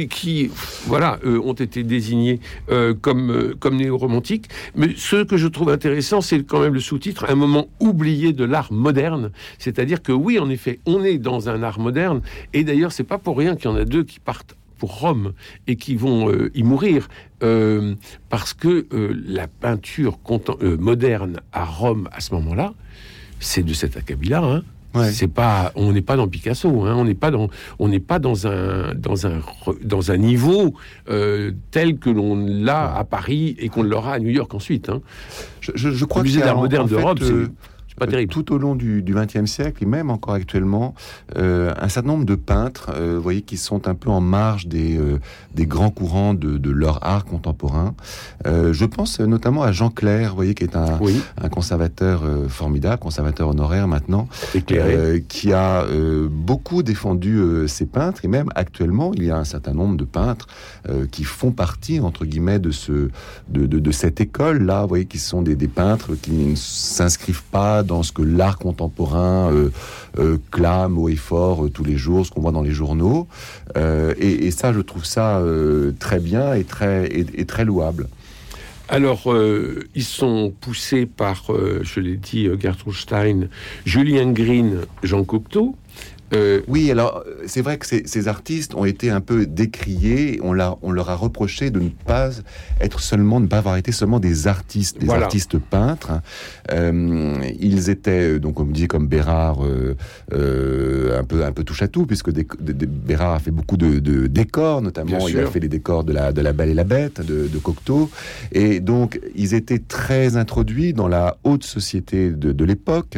qui, 0.09 0.49
voilà, 0.85 1.19
euh, 1.25 1.39
ont 1.39 1.53
été 1.53 1.83
désignés 1.83 2.39
euh, 2.69 2.93
comme, 2.93 3.31
euh, 3.31 3.55
comme 3.59 3.77
néo-romantiques. 3.77 4.47
Mais 4.75 4.89
ce 4.95 5.23
que 5.23 5.37
je 5.37 5.47
trouve 5.47 5.69
intéressant, 5.69 6.21
c'est 6.21 6.43
quand 6.43 6.59
même 6.59 6.73
le 6.73 6.79
sous-titre, 6.79 7.25
un 7.29 7.35
moment 7.35 7.67
oublié 7.79 8.33
de 8.33 8.43
l'art 8.43 8.71
moderne. 8.71 9.31
C'est-à-dire 9.59 10.01
que 10.01 10.11
oui, 10.11 10.39
en 10.39 10.49
effet, 10.49 10.79
on 10.85 11.03
est 11.03 11.17
dans 11.17 11.49
un 11.49 11.61
art 11.63 11.79
moderne. 11.79 12.21
Et 12.53 12.63
d'ailleurs, 12.63 12.91
c'est 12.91 13.03
pas 13.03 13.17
pour 13.17 13.37
rien 13.37 13.55
qu'il 13.55 13.65
y 13.69 13.73
en 13.73 13.77
a 13.77 13.85
deux 13.85 14.03
qui 14.03 14.19
partent 14.19 14.55
pour 14.77 14.99
Rome 14.99 15.33
et 15.67 15.77
qui 15.77 15.95
vont 15.95 16.29
y 16.53 16.63
mourir 16.63 17.07
parce 18.29 18.53
que 18.53 18.85
la 19.25 19.47
peinture 19.47 20.19
moderne 20.77 21.39
à 21.53 21.63
Rome 21.63 22.09
à 22.11 22.19
ce 22.19 22.33
moment-là, 22.33 22.73
c'est 23.39 23.63
de 23.63 23.73
cet 23.73 23.95
acabit-là. 23.95 24.43
Hein 24.43 24.63
C'est 25.11 25.27
pas, 25.27 25.71
on 25.75 25.91
n'est 25.91 26.01
pas 26.01 26.15
dans 26.15 26.27
Picasso, 26.27 26.83
hein, 26.83 26.95
on 26.97 27.05
n'est 27.05 27.15
pas 27.15 27.31
dans, 27.31 27.49
on 27.79 27.87
n'est 27.87 27.99
pas 27.99 28.19
dans 28.19 28.47
un, 28.47 28.93
dans 28.95 29.27
un, 29.27 29.41
dans 29.83 30.11
un 30.11 30.17
niveau 30.17 30.73
euh, 31.09 31.51
tel 31.71 31.97
que 31.97 32.09
l'on 32.09 32.35
l'a 32.35 32.95
à 32.95 33.03
Paris 33.03 33.55
et 33.59 33.69
qu'on 33.69 33.83
l'aura 33.83 34.13
à 34.13 34.19
New 34.19 34.29
York 34.29 34.53
ensuite. 34.53 34.89
Hein. 34.89 35.01
Je, 35.61 35.71
je, 35.75 36.05
crois 36.05 36.21
le 36.21 36.27
musée 36.27 36.41
d'art 36.41 36.57
moderne 36.57 36.87
d'Europe, 36.87 37.19
c'est 37.21 37.49
pas 37.97 38.07
terrible. 38.07 38.31
Tout 38.31 38.53
au 38.53 38.57
long 38.57 38.75
du 38.75 39.03
XXe 39.07 39.49
siècle 39.49 39.83
et 39.83 39.85
même 39.85 40.09
encore 40.09 40.33
actuellement, 40.33 40.93
euh, 41.37 41.73
un 41.79 41.89
certain 41.89 42.09
nombre 42.09 42.25
de 42.25 42.35
peintres, 42.35 42.91
euh, 42.93 43.15
vous 43.15 43.21
voyez, 43.21 43.41
qui 43.41 43.57
sont 43.57 43.87
un 43.87 43.95
peu 43.95 44.09
en 44.09 44.21
marge 44.21 44.67
des, 44.67 44.97
euh, 44.97 45.19
des 45.53 45.65
grands 45.65 45.89
courants 45.89 46.33
de, 46.33 46.57
de, 46.57 46.71
leur 46.71 47.05
art 47.05 47.25
contemporain. 47.25 47.95
je 48.45 48.85
pense 48.85 49.19
notamment 49.19 49.63
à 49.63 49.71
Jean 49.71 49.89
Clair, 49.89 50.31
vous 50.31 50.35
voyez, 50.35 50.53
qui 50.53 50.63
est 50.63 50.75
un, 50.75 50.99
un 51.41 51.49
conservateur 51.49 52.23
formidable, 52.49 52.99
conservateur 52.99 53.49
honoraire 53.49 53.87
maintenant, 53.87 54.27
qui 55.27 55.53
a 55.53 55.85
beaucoup 56.29 56.83
défendu 56.83 57.39
ces 57.67 57.85
peintres 57.85 58.25
et 58.25 58.27
même 58.27 58.49
actuellement, 58.55 59.11
il 59.15 59.23
y 59.23 59.31
a 59.31 59.37
un 59.37 59.45
certain 59.45 59.73
nombre 59.73 59.95
de 59.95 60.03
peintres 60.03 60.47
qui 61.11 61.23
font 61.23 61.51
partie 61.51 61.99
entre 61.99 62.25
guillemets 62.25 62.59
de 62.59 62.71
ce 62.71 63.09
de, 63.49 63.65
de, 63.65 63.79
de 63.79 63.91
cette 63.91 64.19
école 64.19 64.63
là, 64.63 64.81
vous 64.81 64.89
voyez, 64.89 65.05
qui 65.05 65.19
sont 65.19 65.41
des, 65.41 65.55
des 65.55 65.67
peintres 65.67 66.15
qui 66.15 66.31
ne 66.31 66.55
s'inscrivent 66.55 67.43
pas 67.43 67.83
dans 67.85 68.03
ce 68.03 68.11
que 68.11 68.21
l'art 68.21 68.57
contemporain 68.57 69.51
euh, 69.51 69.69
euh, 70.19 70.37
clame 70.51 70.97
haut 70.97 71.09
et 71.09 71.15
fort 71.15 71.65
euh, 71.65 71.69
tous 71.69 71.83
les 71.83 71.97
jours, 71.97 72.25
ce 72.25 72.31
qu'on 72.31 72.41
voit 72.41 72.51
dans 72.51 72.61
les 72.61 72.71
journaux. 72.71 73.27
Et, 73.75 74.51
ça, 74.51 74.73
je 74.73 74.79
trouve 74.79 75.05
ça 75.05 75.41
très 75.99 76.19
bien 76.19 76.53
et 76.53 76.63
très, 76.63 77.07
et, 77.07 77.45
très 77.45 77.65
louable. 77.65 78.07
Alors, 78.87 79.35
ils 79.95 80.03
sont 80.03 80.53
poussés 80.61 81.05
par, 81.05 81.45
je 81.81 81.99
l'ai 81.99 82.15
dit, 82.15 82.47
Gertrude 82.59 82.93
Stein, 82.93 83.47
Julien 83.85 84.31
Green, 84.31 84.81
Jean 85.03 85.23
Cocteau. 85.23 85.75
Euh, 86.33 86.61
oui, 86.67 86.89
alors 86.89 87.23
c'est 87.45 87.61
vrai 87.61 87.77
que 87.77 87.85
ces, 87.85 88.27
artistes 88.27 88.73
ont 88.73 88.85
été 88.85 89.09
un 89.09 89.21
peu 89.21 89.45
décriés. 89.45 90.39
On, 90.43 90.57
on 90.81 90.91
leur 90.91 91.09
a 91.09 91.15
reproché 91.15 91.69
de 91.69 91.79
ne 91.79 91.89
pas 91.89 92.31
être 92.81 92.99
seulement, 92.99 93.39
de 93.39 93.45
ne 93.45 93.49
pas 93.49 93.59
avoir 93.59 93.77
été 93.77 93.91
seulement 93.91 94.19
des 94.19 94.47
artistes, 94.47 94.97
des 94.99 95.09
artistes 95.09 95.59
peintres. 95.59 96.21
Euh, 96.71 97.37
ils 97.59 97.89
étaient 97.89 98.39
donc, 98.39 98.59
on 98.59 98.65
me 98.65 98.73
dit 98.73 98.87
comme 98.87 99.07
Bérard, 99.07 99.59
euh, 99.63 101.19
un 101.19 101.23
peu 101.23 101.45
un 101.45 101.51
peu 101.51 101.63
touche 101.63 101.83
à 101.83 101.87
tout, 101.87 102.05
puisque 102.05 102.31
Bérard 102.31 103.33
a 103.33 103.39
fait 103.39 103.51
beaucoup 103.51 103.77
de, 103.77 104.27
décors, 104.27 104.81
notamment 104.81 105.27
il 105.27 105.39
a 105.39 105.45
fait 105.47 105.59
les 105.59 105.69
décors 105.69 106.03
de 106.03 106.13
la 106.13 106.31
de 106.31 106.41
la 106.41 106.53
Belle 106.53 106.69
et 106.69 106.73
la 106.73 106.83
Bête 106.83 107.21
de, 107.21 107.47
de, 107.47 107.57
Cocteau, 107.59 108.09
et 108.51 108.79
donc 108.79 109.19
ils 109.35 109.53
étaient 109.53 109.79
très 109.79 110.37
introduits 110.37 110.93
dans 110.93 111.07
la 111.07 111.37
haute 111.43 111.63
société 111.63 112.29
de, 112.31 112.65
l'époque. 112.65 113.17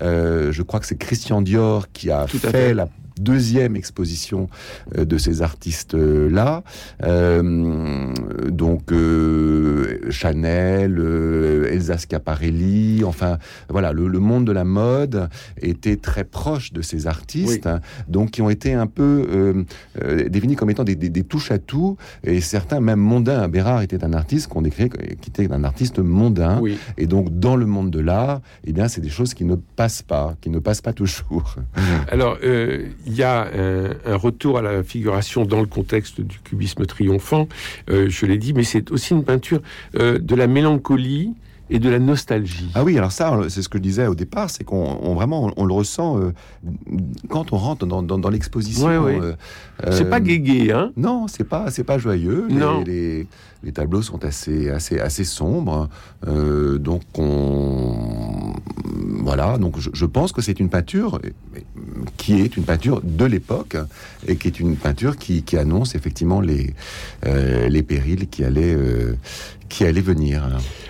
je 0.00 0.62
crois 0.62 0.80
que 0.80 0.86
c'est 0.86 0.98
Christian 0.98 1.40
Dior 1.40 1.90
qui 1.92 2.10
a 2.10 2.26
fait 2.50 2.74
la 2.74 2.88
deuxième 3.18 3.76
exposition 3.76 4.48
euh, 4.96 5.04
de 5.04 5.18
ces 5.18 5.42
artistes-là. 5.42 6.62
Euh, 7.02 8.12
donc 8.48 8.92
euh, 8.92 10.10
Chanel, 10.10 10.98
Elsa 11.70 11.98
Schiaparelli, 11.98 13.02
enfin 13.04 13.38
voilà, 13.68 13.92
le, 13.92 14.08
monde 14.18 14.46
de 14.46 14.52
la 14.52 14.64
mode 14.64 15.28
était 15.60 15.96
très 15.96 16.24
proche 16.24 16.72
de 16.72 16.82
ces 16.82 17.06
artistes, 17.06 17.68
donc 18.08 18.30
qui 18.32 18.42
ont 18.42 18.50
été 18.50 18.74
un 18.74 18.86
peu 18.86 19.64
définis 20.28 20.56
comme 20.56 20.70
étant 20.70 20.84
des, 20.84 21.22
touches 21.24 21.50
à 21.50 21.58
tout, 21.58 21.96
et 22.24 22.40
certains 22.40 22.80
même 22.80 23.00
mondains. 23.00 23.48
Bérard 23.48 23.82
était 23.82 24.04
un 24.04 24.12
artiste 24.12 24.48
qu'on 24.48 24.62
décrit 24.62 24.88
qui 24.88 25.30
était 25.30 25.50
un 25.52 25.64
artiste 25.64 25.98
mondain, 25.98 26.60
et 26.96 27.06
donc 27.06 27.38
dans 27.38 27.56
le 27.56 27.66
monde 27.66 27.90
de 27.90 28.00
l'art, 28.00 28.40
eh 28.64 28.72
bien 28.72 28.88
c'est 28.88 29.00
des 29.00 29.10
choses 29.10 29.34
qui 29.34 29.44
ne 29.44 29.56
passent 29.56 30.02
pas, 30.02 30.34
qui 30.40 30.50
ne 30.50 30.58
passent 30.58 30.82
pas 30.82 30.92
toujours. 30.92 31.56
Alors 32.10 32.38
il 32.42 33.01
y 33.06 33.22
a 33.22 33.48
un, 34.06 34.16
retour 34.16 34.58
à 34.58 34.62
la 34.62 34.82
figuration 34.82 35.44
dans 35.44 35.60
le 35.60 35.66
contexte 35.66 36.20
du 36.20 36.38
cubisme 36.40 36.86
triomphant, 36.86 37.48
euh, 37.90 38.08
je 38.08 38.26
l'ai 38.26 38.38
dit, 38.38 38.52
mais 38.52 38.64
c'est 38.64 38.90
aussi 38.90 39.12
une 39.12 39.24
peinture 39.24 39.60
euh, 39.96 40.18
de 40.18 40.34
la 40.34 40.46
mélancolie 40.46 41.32
et 41.70 41.78
de 41.78 41.88
la 41.88 41.98
nostalgie. 41.98 42.70
Ah 42.74 42.84
oui, 42.84 42.98
alors 42.98 43.12
ça, 43.12 43.38
c'est 43.48 43.62
ce 43.62 43.68
que 43.68 43.78
je 43.78 43.82
disais 43.82 44.06
au 44.06 44.14
départ, 44.14 44.50
c'est 44.50 44.64
qu'on 44.64 45.14
vraiment 45.14 45.50
on, 45.56 45.64
le 45.64 45.72
ressent 45.72 46.18
euh, 46.18 46.32
quand 47.30 47.52
on 47.52 47.56
rentre 47.56 47.86
dans, 47.86 48.02
dans, 48.02 48.30
l'exposition. 48.30 48.88
c'est 49.90 50.10
pas 50.10 50.20
guégué, 50.20 50.72
hein 50.72 50.92
Non, 50.96 51.28
c'est 51.28 51.44
pas 51.44 51.70
c'est 51.70 51.84
pas 51.84 51.96
joyeux. 51.96 52.46
Non. 52.50 52.82
Les, 52.84 53.26
les, 53.62 53.72
tableaux 53.72 54.02
sont 54.02 54.22
assez 54.24 54.68
assez 54.68 55.00
assez 55.00 55.24
sombres, 55.24 55.88
donc 56.26 57.02
on 57.16 58.31
voilà, 59.22 59.56
donc 59.56 59.76
je, 59.78 60.04
pense 60.04 60.32
que 60.32 60.42
c'est 60.42 60.58
une 60.58 60.68
peinture 60.68 61.20
qui 62.16 62.40
est 62.40 62.56
une 62.56 62.64
peinture 62.64 63.00
de 63.04 63.24
l'époque 63.24 63.76
et 64.26 64.34
qui 64.34 64.48
est 64.48 64.58
une 64.58 64.76
peinture 64.76 65.16
qui, 65.16 65.44
annonce 65.56 65.94
effectivement 65.94 66.40
les, 66.40 66.74
euh, 67.26 67.68
les 67.68 67.84
périls 67.84 68.28
qui 68.28 68.42
allaient, 68.42 68.74
euh, 68.74 69.14
qui 69.68 69.84
allaient 69.84 70.00
venir. 70.00 70.42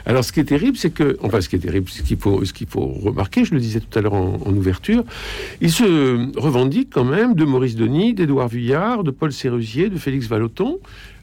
Alors, 0.07 0.25
ce 0.25 0.33
qui 0.33 0.41
est 0.41 0.45
terrible, 0.45 0.79
c'est 0.79 0.91
que, 0.91 1.19
enfin, 1.23 1.43
ce 1.43 1.49
qui 1.51 1.57
est 1.57 1.61
terrible, 1.61 1.91
ce 1.91 2.03
qu'il 2.03 2.17
faut, 2.17 2.43
ce 2.45 2.53
faut 2.67 2.87
remarquer, 2.87 3.45
je 3.45 3.53
le 3.53 3.61
disais 3.61 3.81
tout 3.81 3.99
à 3.99 4.03
l'heure 4.03 4.15
en, 4.15 4.55
ouverture, 4.55 5.05
il 5.61 5.71
se 5.71 6.39
revendique 6.39 6.89
quand 6.91 7.05
même 7.05 7.35
de 7.35 7.45
Maurice 7.45 7.77
Denis, 7.77 8.15
d'Édouard 8.15 8.49
Vuillard, 8.49 9.05
de 9.05 9.11
Paul 9.11 9.33
Sérusier, 9.33 9.91
de 9.91 9.99
Félix 9.99 10.27
Vallotton. 10.27 10.79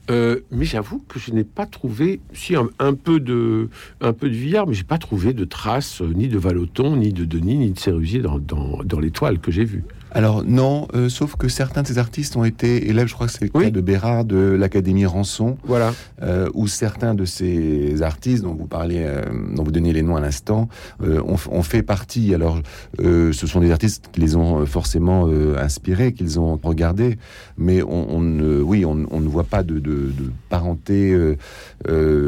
Euh, 0.10 0.40
mais 0.52 0.66
j'avoue 0.66 1.04
que 1.08 1.20
je 1.20 1.32
n'ai 1.32 1.44
pas 1.44 1.66
trouvé, 1.66 2.20
si 2.34 2.56
un, 2.56 2.94
peu 2.94 3.20
de, 3.20 3.70
un 4.02 4.14
peu 4.14 4.30
de 4.30 4.36
Villard, 4.36 4.66
mais 4.66 4.74
j'ai 4.74 4.84
pas 4.84 4.98
trouvé 4.98 5.34
de 5.34 5.46
traces 5.46 6.02
ni 6.02 6.28
de 6.28 6.38
Vallotton, 6.38 6.96
ni 6.96 7.14
de 7.14 7.26
Denis, 7.26 7.58
ni 7.58 7.72
de 7.72 7.80
Sérusier 7.80 8.22
dans, 8.22 8.40
dans, 8.40 8.84
dans 8.84 9.00
les 9.00 9.12
toiles 9.12 9.40
que 9.40 9.52
j'ai 9.52 9.66
vues. 9.66 9.84
Alors 10.12 10.44
non, 10.44 10.88
euh, 10.96 11.08
sauf 11.08 11.36
que 11.36 11.48
certains 11.48 11.84
de 11.84 11.88
ces 11.88 12.00
artistes 12.00 12.36
ont 12.36 12.44
été 12.44 12.90
élèves, 12.90 13.08
je 13.08 13.14
crois 13.14 13.28
que 13.28 13.34
c'est 13.34 13.44
le 13.46 13.50
cas 13.50 13.70
de 13.70 13.82
Bérard 13.82 14.26
de 14.26 14.38
l'Académie 14.38 15.06
Rançon, 15.06 15.58
voilà. 15.64 15.94
Euh, 16.24 16.50
où 16.54 16.68
certains 16.68 17.14
de 17.14 17.26
ces 17.26 18.02
artistes 18.02 18.44
dont 18.44 18.56
vous 18.56 18.66
parliez, 18.66 19.04
euh, 19.06 19.22
dont 19.54 19.64
vous 19.64 19.72
donnez 19.72 19.94
les 19.94 20.02
noms 20.02 20.16
à 20.16 20.22
l'instant, 20.22 20.68
ont, 21.00 21.64
fait 21.64 21.84
partie. 21.84 22.34
Alors, 22.34 22.60
ce 22.98 23.32
sont 23.32 23.60
des 23.60 23.72
artistes 23.72 24.10
qui 24.12 24.22
les 24.22 24.36
ont 24.36 24.66
forcément 24.66 25.28
inspirés, 25.58 26.14
qu'ils 26.14 26.40
ont 26.40 26.60
regardés, 26.62 27.18
mais 27.58 27.84
on, 27.84 28.20
ne, 28.20 28.62
oui, 28.62 28.86
on, 28.86 28.96
ne 28.96 29.28
voit 29.28 29.44
pas 29.44 29.64
de, 29.64 29.80
de 29.80 30.12
parenté 30.50 31.16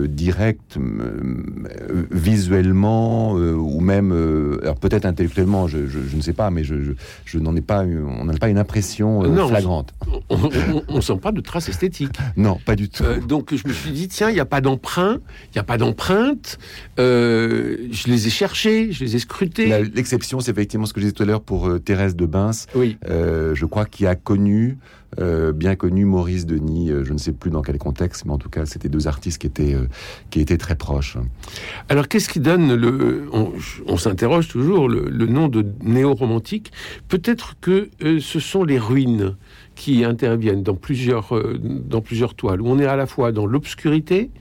directe 0.07 0.77
visuellement 2.11 3.33
ou 3.33 3.79
même, 3.79 4.11
alors 4.61 4.75
peut-être 4.75 5.05
intellectuellement, 5.05 5.67
je, 5.67 5.79
ne 6.15 6.21
sais 6.21 6.33
pas, 6.33 6.51
mais 6.51 6.63
je, 6.63 6.75
je 7.25 7.39
n'en 7.39 7.55
ai 7.55 7.61
pas 7.61 7.70
on 7.79 8.25
n'a 8.25 8.33
pas 8.33 8.49
une 8.49 8.57
impression 8.57 9.23
euh, 9.23 9.47
flagrante. 9.47 9.93
On 10.29 10.95
ne 10.95 11.01
sent 11.01 11.17
pas 11.21 11.31
de 11.31 11.41
traces 11.41 11.69
esthétiques. 11.69 12.17
Non, 12.37 12.59
pas 12.65 12.75
du 12.75 12.89
tout. 12.89 13.03
Euh, 13.03 13.19
donc 13.19 13.53
je 13.53 13.67
me 13.67 13.73
suis 13.73 13.91
dit, 13.91 14.07
tiens, 14.07 14.29
il 14.29 14.33
n'y 14.33 14.39
a 14.39 14.45
pas 14.45 14.61
d'emprunt, 14.61 15.19
il 15.47 15.55
n'y 15.55 15.59
a 15.59 15.63
pas 15.63 15.77
d'empreinte. 15.77 16.57
Euh, 16.97 17.77
je 17.91 18.07
les 18.07 18.27
ai 18.27 18.29
cherchés, 18.29 18.91
je 18.91 19.03
les 19.03 19.15
ai 19.15 19.19
scrutés. 19.19 19.67
L'exception, 19.93 20.39
c'est 20.39 20.51
effectivement 20.51 20.85
ce 20.85 20.93
que 20.93 21.01
j'ai 21.01 21.07
dit 21.07 21.13
tout 21.13 21.23
à 21.23 21.25
l'heure 21.25 21.41
pour 21.41 21.69
Thérèse 21.83 22.15
de 22.15 22.25
Bins. 22.25 22.51
Oui. 22.73 22.97
je 23.07 23.65
crois 23.65 23.85
qu'il 23.85 24.07
a 24.07 24.15
connu 24.15 24.77
euh, 25.19 25.51
bien 25.51 25.75
connu 25.75 26.05
Maurice 26.05 26.45
Denis, 26.45 26.89
euh, 26.89 27.03
je 27.03 27.11
ne 27.11 27.17
sais 27.17 27.33
plus 27.33 27.51
dans 27.51 27.61
quel 27.61 27.77
contexte, 27.77 28.25
mais 28.25 28.31
en 28.31 28.37
tout 28.37 28.49
cas, 28.49 28.65
c'était 28.65 28.87
deux 28.87 29.07
artistes 29.07 29.41
qui 29.41 29.47
étaient, 29.47 29.73
euh, 29.73 29.87
qui 30.29 30.39
étaient 30.39 30.57
très 30.57 30.75
proches. 30.75 31.17
Alors, 31.89 32.07
qu'est-ce 32.07 32.29
qui 32.29 32.39
donne 32.39 32.73
le. 32.73 33.29
On, 33.33 33.97
s'interroge 33.97 34.47
toujours, 34.47 34.87
le, 34.87 35.25
nom 35.25 35.47
de 35.47 35.65
néo-romantique 35.83 36.71
Peut-être 37.07 37.55
que 37.59 37.89
ce 37.99 38.39
sont 38.39 38.63
les 38.63 38.79
ruines 38.79 39.35
qui 39.75 40.03
interviennent 40.03 40.63
dans 40.63 40.75
plusieurs, 40.75 41.33
dans 41.59 42.01
plusieurs 42.01 42.33
toiles, 42.33 42.61
où 42.61 42.67
on 42.67 42.79
est 42.79 42.85
à 42.85 42.95
la 42.95 43.05
fois 43.05 43.31
dans 43.31 43.45
l'obscurité, 43.45 44.31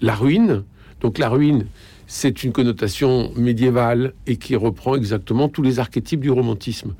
la 0.00 0.14
ruine. 0.14 0.64
Donc, 1.00 1.18
la 1.18 1.28
ruine, 1.28 1.66
c'est 2.08 2.42
une 2.42 2.52
connotation 2.52 3.30
médiévale 3.36 4.14
et 4.26 4.36
qui 4.36 4.56
reprend 4.56 4.96
exactement 4.96 5.48
tous 5.48 5.62
les 5.62 5.78
archétypes 5.78 6.20
du 6.20 6.30
romantisme. 6.30 6.94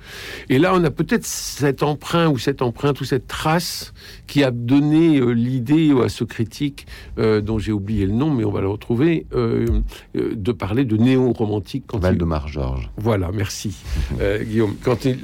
Et 0.50 0.58
là, 0.58 0.72
on 0.74 0.84
a 0.84 0.90
peut-être 0.90 1.24
cet 1.24 1.82
emprunt 1.82 2.28
ou 2.28 2.38
cette 2.38 2.60
empreinte 2.60 3.00
ou 3.00 3.04
cette 3.04 3.26
trace 3.26 3.94
qui 4.26 4.44
a 4.44 4.50
donné 4.50 5.18
euh, 5.18 5.30
l'idée 5.30 5.92
à 6.04 6.10
ce 6.10 6.24
critique 6.24 6.86
euh, 7.18 7.40
dont 7.40 7.58
j'ai 7.58 7.72
oublié 7.72 8.04
le 8.04 8.12
nom, 8.12 8.30
mais 8.30 8.44
on 8.44 8.52
va 8.52 8.60
le 8.60 8.68
retrouver, 8.68 9.26
euh, 9.34 9.80
de 10.14 10.52
parler 10.52 10.84
de 10.84 10.98
néo-romantique. 10.98 11.84
Quand 11.86 11.98
Valdemar 11.98 12.46
Georges. 12.48 12.90
Voilà, 12.98 13.30
merci 13.32 13.76
Guillaume. 14.42 14.76
Quand 14.82 15.06
il, 15.06 15.18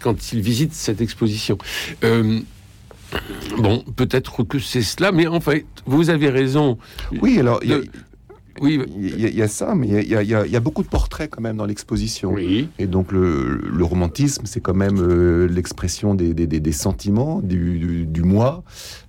quand 0.00 0.32
il 0.32 0.40
visite 0.40 0.72
cette 0.72 1.02
exposition. 1.02 1.58
Bon, 3.58 3.84
peut-être 3.96 4.44
que 4.44 4.58
c'est 4.58 4.82
cela, 4.82 5.12
mais 5.12 5.26
en 5.26 5.40
fait, 5.40 5.66
vous 5.84 6.10
avez 6.10 6.30
raison. 6.30 6.78
Oui, 7.20 7.38
alors 7.38 7.60
oui, 8.60 8.80
il 8.98 9.34
y, 9.34 9.42
a 9.42 9.48
ça, 9.48 9.74
mais 9.74 9.88
il 9.88 10.06
y, 10.06 10.26
y, 10.26 10.56
a 10.56 10.60
beaucoup 10.60 10.82
de 10.82 10.88
portraits 10.88 11.30
quand 11.30 11.40
même 11.40 11.56
dans 11.56 11.64
l'exposition. 11.64 12.32
Oui. 12.32 12.68
Et 12.78 12.86
donc 12.86 13.10
le, 13.10 13.56
le 13.56 13.84
romantisme, 13.84 14.42
c'est 14.44 14.60
quand 14.60 14.74
même 14.74 14.98
euh, 14.98 15.48
l'expression 15.48 16.14
des, 16.14 16.34
des, 16.34 16.46
des, 16.46 16.72
sentiments, 16.72 17.40
du, 17.40 18.06
du, 18.06 18.22
moi. 18.22 18.62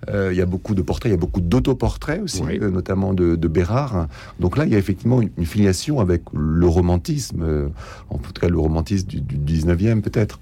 Euh, 0.10 0.30
il 0.32 0.38
y 0.38 0.42
a 0.42 0.46
beaucoup 0.46 0.74
de 0.74 0.82
portraits, 0.82 1.10
il 1.10 1.14
y 1.14 1.18
a 1.18 1.20
beaucoup 1.20 1.42
d'autoportraits 1.42 2.22
aussi, 2.22 2.44
euh, 2.44 2.72
notamment 2.72 3.14
de, 3.14 3.36
de, 3.36 3.48
Bérard. 3.50 4.08
Donc 4.40 4.58
là, 4.58 4.66
il 4.66 4.72
y 4.72 4.76
a 4.76 4.78
effectivement 4.78 5.22
une, 5.22 5.46
filiation 5.46 6.00
avec 6.00 6.22
le 6.34 6.68
romantisme, 6.68 7.72
en 8.10 8.18
tout 8.18 8.32
cas 8.32 8.48
le 8.48 8.58
romantisme 8.58 9.08
du, 9.08 9.20
du 9.20 9.38
19e 9.38 10.02
peut-être. 10.02 10.40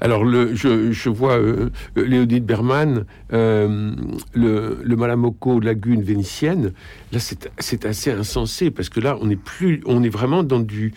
Alors, 0.00 0.24
le, 0.24 0.54
je, 0.54 0.92
je 0.92 1.08
vois 1.08 1.38
euh, 1.38 1.70
Léodide 1.96 2.44
Berman, 2.44 3.04
euh, 3.32 3.94
le, 4.32 4.78
le 4.82 4.96
Malamocco 4.96 5.60
lagune 5.60 6.02
vénitienne. 6.02 6.72
Là, 7.12 7.18
c'est 7.20 7.84
assez 7.84 8.10
insensé 8.10 8.70
parce 8.70 8.88
que 8.88 9.00
là, 9.00 9.16
on 9.20 9.30
est 9.30 9.36
plus, 9.40 9.80
on 9.86 10.02
est 10.02 10.08
vraiment 10.08 10.42
dans 10.42 10.60
du, 10.60 10.92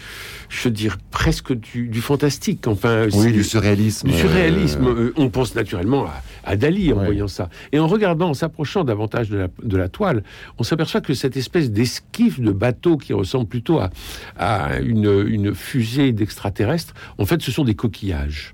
je 0.49 0.63
veux 0.63 0.73
dire, 0.73 0.97
presque 1.11 1.53
du, 1.53 1.87
du 1.87 2.01
fantastique. 2.01 2.67
Enfin, 2.67 3.07
oui, 3.13 3.31
du 3.31 3.43
surréalisme. 3.43 4.07
Du 4.09 4.13
surréalisme. 4.13 4.85
Euh, 4.87 5.13
on 5.15 5.29
pense 5.29 5.55
naturellement 5.55 6.05
à, 6.05 6.23
à 6.43 6.55
Dali 6.55 6.91
en 6.93 7.03
voyant 7.03 7.27
ça. 7.27 7.49
Et 7.71 7.79
en 7.79 7.87
regardant, 7.87 8.29
en 8.29 8.33
s'approchant 8.33 8.83
davantage 8.83 9.29
de 9.29 9.37
la, 9.37 9.47
de 9.63 9.77
la 9.77 9.89
toile, 9.89 10.23
on 10.57 10.63
s'aperçoit 10.63 11.01
que 11.01 11.13
cette 11.13 11.37
espèce 11.37 11.71
d'esquif 11.71 12.39
de 12.39 12.51
bateau 12.51 12.97
qui 12.97 13.13
ressemble 13.13 13.47
plutôt 13.47 13.79
à, 13.79 13.89
à 14.37 14.79
une, 14.79 15.25
une 15.27 15.53
fusée 15.53 16.11
d'extraterrestres, 16.11 16.93
en 17.17 17.25
fait, 17.25 17.41
ce 17.41 17.51
sont 17.51 17.63
des 17.63 17.75
coquillages. 17.75 18.53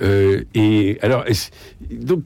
Euh, 0.00 0.42
et 0.54 0.98
alors, 1.02 1.24
donc, 1.90 2.22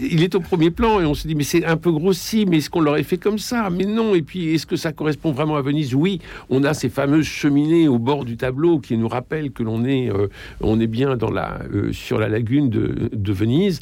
il 0.00 0.22
est 0.22 0.34
au 0.34 0.40
premier 0.40 0.70
plan 0.70 1.00
et 1.00 1.04
on 1.04 1.14
se 1.14 1.26
dit, 1.26 1.34
mais 1.34 1.42
c'est 1.42 1.64
un 1.64 1.76
peu 1.76 1.90
grossi, 1.90 2.46
mais 2.46 2.58
est-ce 2.58 2.70
qu'on 2.70 2.80
l'aurait 2.80 3.02
fait 3.02 3.18
comme 3.18 3.38
ça? 3.38 3.68
Mais 3.70 3.84
non. 3.84 4.14
Et 4.14 4.22
puis, 4.22 4.54
est-ce 4.54 4.66
que 4.66 4.76
ça 4.76 4.92
correspond 4.92 5.32
vraiment 5.32 5.56
à 5.56 5.62
Venise? 5.62 5.94
Oui, 5.94 6.20
on 6.48 6.62
a 6.64 6.74
ces 6.74 6.88
fameuses 6.88 7.26
cheminées 7.26 7.88
au 7.88 7.98
bord 7.98 8.24
du 8.24 8.36
tableau 8.36 8.78
qui 8.78 8.96
nous 8.96 9.08
rappellent 9.08 9.50
que 9.50 9.62
l'on 9.62 9.84
est, 9.84 10.10
euh, 10.10 10.28
on 10.60 10.78
est 10.80 10.86
bien 10.86 11.16
dans 11.16 11.30
la, 11.30 11.60
euh, 11.74 11.92
sur 11.92 12.18
la 12.18 12.28
lagune 12.28 12.70
de, 12.70 13.10
de 13.12 13.32
Venise. 13.32 13.80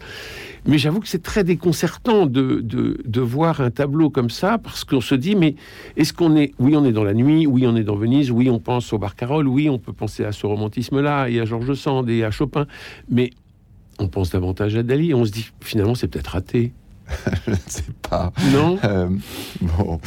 Mais 0.66 0.79
j'avoue 0.79 1.01
que 1.01 1.09
c'est 1.09 1.23
très 1.23 1.44
déconcertant 1.44 2.27
de, 2.27 2.61
de, 2.61 3.21
voir 3.21 3.61
un 3.61 3.71
tableau 3.71 4.11
comme 4.11 4.31
ça, 4.31 4.59
parce 4.59 4.85
qu'on 4.85 5.01
se 5.01 5.14
dit, 5.14 5.35
mais 5.35 5.55
est-ce 5.97 6.12
qu'on 6.12 6.37
est... 6.37 6.53
Oui, 6.59 6.77
on 6.77 6.85
est 6.85 6.92
dans 6.92 7.05
la 7.05 7.14
nuit, 7.14 7.47
oui, 7.47 7.66
on 7.66 7.77
est 7.77 7.85
dans 7.85 7.97
Venise, 7.97 8.31
oui, 8.31 8.49
on 8.49 8.59
pense 8.59 8.92
au 8.92 8.99
Barcarolle, 8.99 9.49
oui, 9.49 9.68
on 9.68 9.79
peut 9.79 9.92
penser 9.92 10.25
à 10.25 10.33
ce 10.33 10.47
romantisme-là, 10.47 11.29
et 11.29 11.40
à 11.40 11.44
Georges 11.44 11.75
Sand, 11.75 12.09
et 12.09 12.25
à 12.25 12.31
Chopin, 12.31 12.66
mais 13.11 13.31
on 13.99 14.09
pense 14.09 14.31
davantage 14.31 14.77
à 14.77 14.83
Dali, 14.83 15.11
et 15.11 15.14
on 15.14 15.25
se 15.25 15.31
dit, 15.31 15.51
finalement, 15.61 15.94
c'est 15.94 16.09
peut-être 16.09 16.29
raté. 16.29 16.73
je 17.47 17.51
ne 17.51 17.57
sais 17.66 17.83
pas. 18.09 18.33
Non. 18.53 18.79
Euh, 18.85 19.09
bon, 19.61 20.01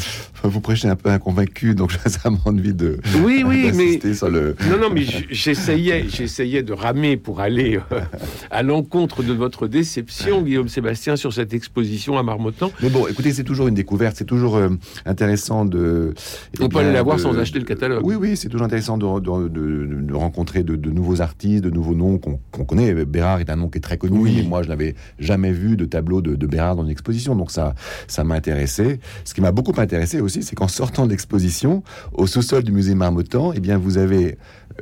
vous 0.43 0.61
prêchez 0.61 0.87
un 0.87 0.95
peu 0.95 1.09
inconvaincu, 1.09 1.75
donc 1.75 1.91
j'ai 1.91 2.09
vraiment 2.19 2.39
envie 2.45 2.73
de. 2.73 2.99
Oui, 3.23 3.43
oui, 3.45 3.71
mais 3.75 4.13
sur 4.13 4.29
le. 4.29 4.55
Non, 4.69 4.77
non, 4.77 4.89
mais 4.93 5.03
j'essayais, 5.29 6.05
j'essayais 6.07 6.63
de 6.63 6.73
ramer 6.73 7.17
pour 7.17 7.39
aller 7.39 7.79
euh, 7.91 8.01
à 8.49 8.63
l'encontre 8.63 9.23
de 9.23 9.33
votre 9.33 9.67
déception, 9.67 10.41
Guillaume 10.41 10.67
Sébastien, 10.67 11.15
sur 11.15 11.33
cette 11.33 11.53
exposition 11.53 12.17
à 12.17 12.23
Marmottan. 12.23 12.71
Mais 12.81 12.89
bon, 12.89 13.07
écoutez, 13.07 13.33
c'est 13.33 13.43
toujours 13.43 13.67
une 13.67 13.75
découverte, 13.75 14.15
c'est 14.17 14.25
toujours 14.25 14.55
euh, 14.55 14.69
intéressant 15.05 15.65
de. 15.65 16.13
On 16.59 16.69
peut 16.69 16.79
aller 16.79 16.93
la 16.93 17.03
voir 17.03 17.19
sans 17.19 17.37
acheter 17.37 17.59
le 17.59 17.65
catalogue. 17.65 18.05
Oui, 18.05 18.15
oui, 18.15 18.37
c'est 18.37 18.49
toujours 18.49 18.65
intéressant 18.65 18.97
de, 18.97 19.19
de, 19.19 19.47
de, 19.47 20.13
rencontrer 20.13 20.63
de, 20.63 20.75
nouveaux 20.89 21.21
artistes, 21.21 21.63
de 21.63 21.69
nouveaux 21.69 21.95
noms 21.95 22.17
qu'on 22.17 22.65
connaît. 22.65 22.93
Bérard 23.05 23.39
est 23.39 23.49
un 23.49 23.55
nom 23.55 23.69
qui 23.69 23.77
est 23.77 23.81
très 23.81 23.97
connu, 23.97 24.19
oui. 24.19 24.39
et 24.39 24.43
moi 24.43 24.63
je 24.63 24.69
n'avais 24.69 24.95
jamais 25.19 25.51
vu 25.51 25.77
de 25.77 25.85
tableau 25.85 26.21
de, 26.21 26.47
Bérard 26.47 26.75
dans 26.75 26.83
exposition. 26.91 27.35
Donc 27.35 27.51
ça, 27.51 27.73
ça 28.07 28.23
m'a 28.23 28.35
intéressé. 28.35 28.99
Ce 29.25 29.33
qui 29.33 29.41
m'a 29.41 29.51
beaucoup 29.51 29.73
intéressé 29.77 30.19
aussi, 30.19 30.43
c'est 30.43 30.55
qu'en 30.55 30.67
sortant 30.67 31.05
de 31.05 31.11
l'exposition, 31.11 31.83
au 32.13 32.27
sous-sol 32.27 32.63
du 32.63 32.71
musée 32.71 32.95
Marmottan, 32.95 33.53
eh 33.53 33.59
bien, 33.59 33.77
vous 33.77 33.97
avez 33.97 34.37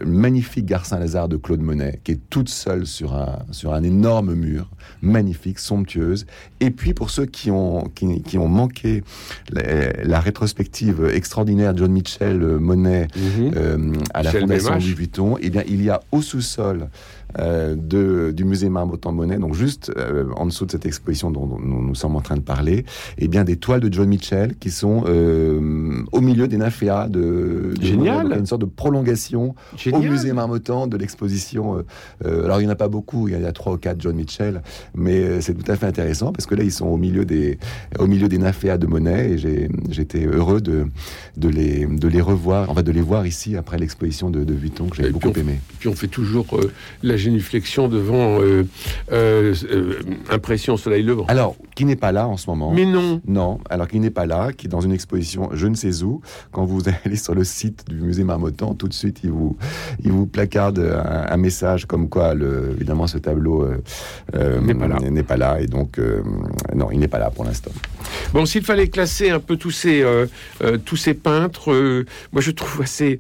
magnifique 0.06 0.66
Gare 0.66 0.86
Saint-Lazare 0.86 1.28
de 1.28 1.38
Claude 1.38 1.62
Monet, 1.62 2.00
qui 2.04 2.14
est 2.14 2.20
toute 2.30 2.50
seule 2.50 2.86
sur 2.86 3.16
un, 3.16 3.40
sur 3.52 3.74
un 3.74 3.84
énorme 3.84 4.34
mur, 4.34 4.70
magnifique, 5.02 5.60
somptueuse. 5.60 6.26
Et 6.60 6.72
puis 6.72 6.94
pour 6.94 7.10
ceux 7.10 7.26
qui 7.26 7.52
ont, 7.52 7.84
qui, 7.96 8.22
qui 8.22 8.38
ont 8.38 8.48
manqué 8.48 9.04
la, 9.52 10.20
rétrospective 10.20 11.10
extraordinaire 11.14 11.74
de 11.74 11.80
John 11.80 11.92
Mitchell 11.92 12.44
euh, 12.44 12.60
Monet 12.60 13.08
mhm. 13.16 13.52
euh, 13.56 13.94
à 14.14 14.24
la 14.24 14.32
Fondation 14.32 14.76
Louis 14.76 14.94
Vuitton, 14.94 15.38
eh 15.42 15.50
bien 15.50 15.64
il 15.68 15.82
y 15.82 15.90
a 15.90 16.02
au 16.12 16.22
sous-sol 16.22 16.90
euh, 17.38 17.76
de, 17.78 18.32
du 18.32 18.44
musée 18.44 18.70
Marmottan 18.70 19.12
Monet, 19.12 19.38
donc 19.38 19.54
juste 19.54 19.92
euh, 19.96 20.26
en 20.36 20.48
dessous 20.48 20.66
de 20.66 20.72
cette 20.72 20.88
exposition 20.88 21.30
dont, 21.30 21.46
dont, 21.46 21.60
nous 21.60 21.94
sommes 21.94 22.16
en 22.16 22.22
train 22.22 22.38
de 22.38 22.42
parler, 22.42 22.86
eh 23.20 23.28
bien 23.28 23.44
des 23.44 23.56
toiles 23.56 23.82
de 23.82 23.94
John 23.94 24.10
Mitchell 24.10 24.56
qui 24.56 24.72
sont 24.72 25.04
euh, 25.06 26.02
au 26.12 26.22
milieu 26.22 26.48
des 26.48 26.58
nymphéas 26.58 27.08
de, 27.08 27.76
de 27.80 27.86
Génial. 27.86 28.36
une 28.36 28.48
sorte 28.48 28.62
de 28.62 28.66
prolongation 28.66 29.54
Génial. 29.78 30.02
au 30.02 30.12
musée 30.12 30.34
Marmottan 30.34 30.88
de 30.88 30.98
l'exposition. 30.98 31.84
Alors 32.26 32.60
il 32.60 32.64
n'y 32.64 32.70
en 32.70 32.74
a 32.74 32.76
pas 32.76 32.88
beaucoup, 32.88 33.28
il 33.28 33.40
y 33.40 33.46
a 33.46 33.52
trois 33.52 33.74
ou 33.74 33.78
quatre 33.78 34.02
John 34.02 34.16
Mitchell, 34.16 34.64
mais 34.96 35.40
c'est 35.42 35.54
tout 35.54 35.72
à 35.72 35.76
fait 35.76 35.86
intéressant 35.86 36.32
parce 36.32 36.48
que 36.48 36.56
là 36.56 36.64
ils 36.64 36.72
sont 36.72 36.88
au 36.88 36.98
milieu 36.98 37.26
des 37.26 37.60
au 38.00 38.08
milieu 38.08 38.28
des 38.28 38.40
nymphéas 38.40 38.78
de 38.78 38.88
Monet 38.88 39.32
et 39.32 39.38
j'ai 39.38 39.70
j'étais 39.90 40.26
heureux 40.26 40.62
de 40.62 40.88
de 41.38 41.48
les 41.50 41.86
de 41.86 42.08
les 42.08 42.22
revoir, 42.22 42.70
enfin 42.72 42.82
de 42.82 42.92
les 42.92 43.02
voir 43.02 43.28
ici 43.28 43.56
après 43.56 43.78
l'exposition 43.78 44.32
de, 44.32 44.44
de 44.44 44.54
Vuitton 44.54 44.88
que 44.88 44.96
j'ai 44.96 45.10
beaucoup 45.12 45.30
on, 45.30 45.34
aimé. 45.34 45.60
Puis 45.80 45.90
on 45.90 45.94
fait 45.94 46.08
toujours 46.08 46.60
la 47.04 47.19
génuflexion 47.20 47.88
devant 47.88 48.42
euh, 48.42 48.66
euh, 49.12 49.54
euh, 49.72 50.00
Impression 50.30 50.78
Soleil 50.78 51.04
Levant. 51.04 51.26
Alors, 51.28 51.56
qui 51.76 51.86
n'est 51.86 51.96
pas 51.96 52.12
là 52.12 52.28
en 52.28 52.38
ce 52.38 52.50
moment? 52.50 52.72
Mais 52.74 52.86
non 52.86 53.22
Non, 53.28 53.60
alors 53.70 53.88
qui 53.88 54.00
n'est 54.00 54.10
pas 54.10 54.26
là, 54.26 54.52
qui 54.54 54.68
est 54.68 54.70
dans 54.70 54.82
une 54.82 54.92
exposition 54.92 55.50
je 55.54 55.68
ne 55.68 55.76
sais 55.76 56.04
où. 56.04 56.22
Quand 56.52 56.66
vous 56.66 56.84
allez 57.06 57.16
sur 57.16 57.36
le 57.36 57.44
site 57.44 57.86
du 57.88 58.02
musée 58.02 58.24
Marmottan, 58.24 58.74
tout 58.74 58.88
de 58.88 58.94
suite, 58.94 59.20
il 59.24 59.32
vous, 59.32 59.58
il 60.04 60.12
vous 60.12 60.26
placarde 60.26 60.80
un, 60.80 61.32
un 61.32 61.38
message 61.38 61.86
comme 61.86 62.10
quoi, 62.10 62.34
le, 62.34 62.72
évidemment, 62.76 63.08
ce 63.08 63.18
tableau 63.18 63.66
euh, 64.36 64.62
n'est 64.62 64.74
pas 64.74 64.88
là. 64.88 64.98
N'est 65.00 65.24
pas 65.24 65.38
là, 65.38 65.60
et 65.60 65.68
donc, 65.68 65.98
euh, 65.98 66.22
non, 66.76 66.90
il 66.92 67.00
n'est 67.00 67.08
pas 67.08 67.20
là 67.20 67.30
pour 67.30 67.46
l'instant. 67.46 67.72
Bon, 68.34 68.46
s'il 68.46 68.64
fallait 68.64 68.88
classer 68.88 69.30
un 69.30 69.40
peu 69.40 69.58
tous 69.58 69.72
ces, 69.72 70.02
euh, 70.02 70.28
tous 70.86 70.96
ces 70.96 71.14
peintres, 71.14 71.74
moi 72.32 72.42
je 72.42 72.52
trouve 72.52 72.82
assez, 72.82 73.20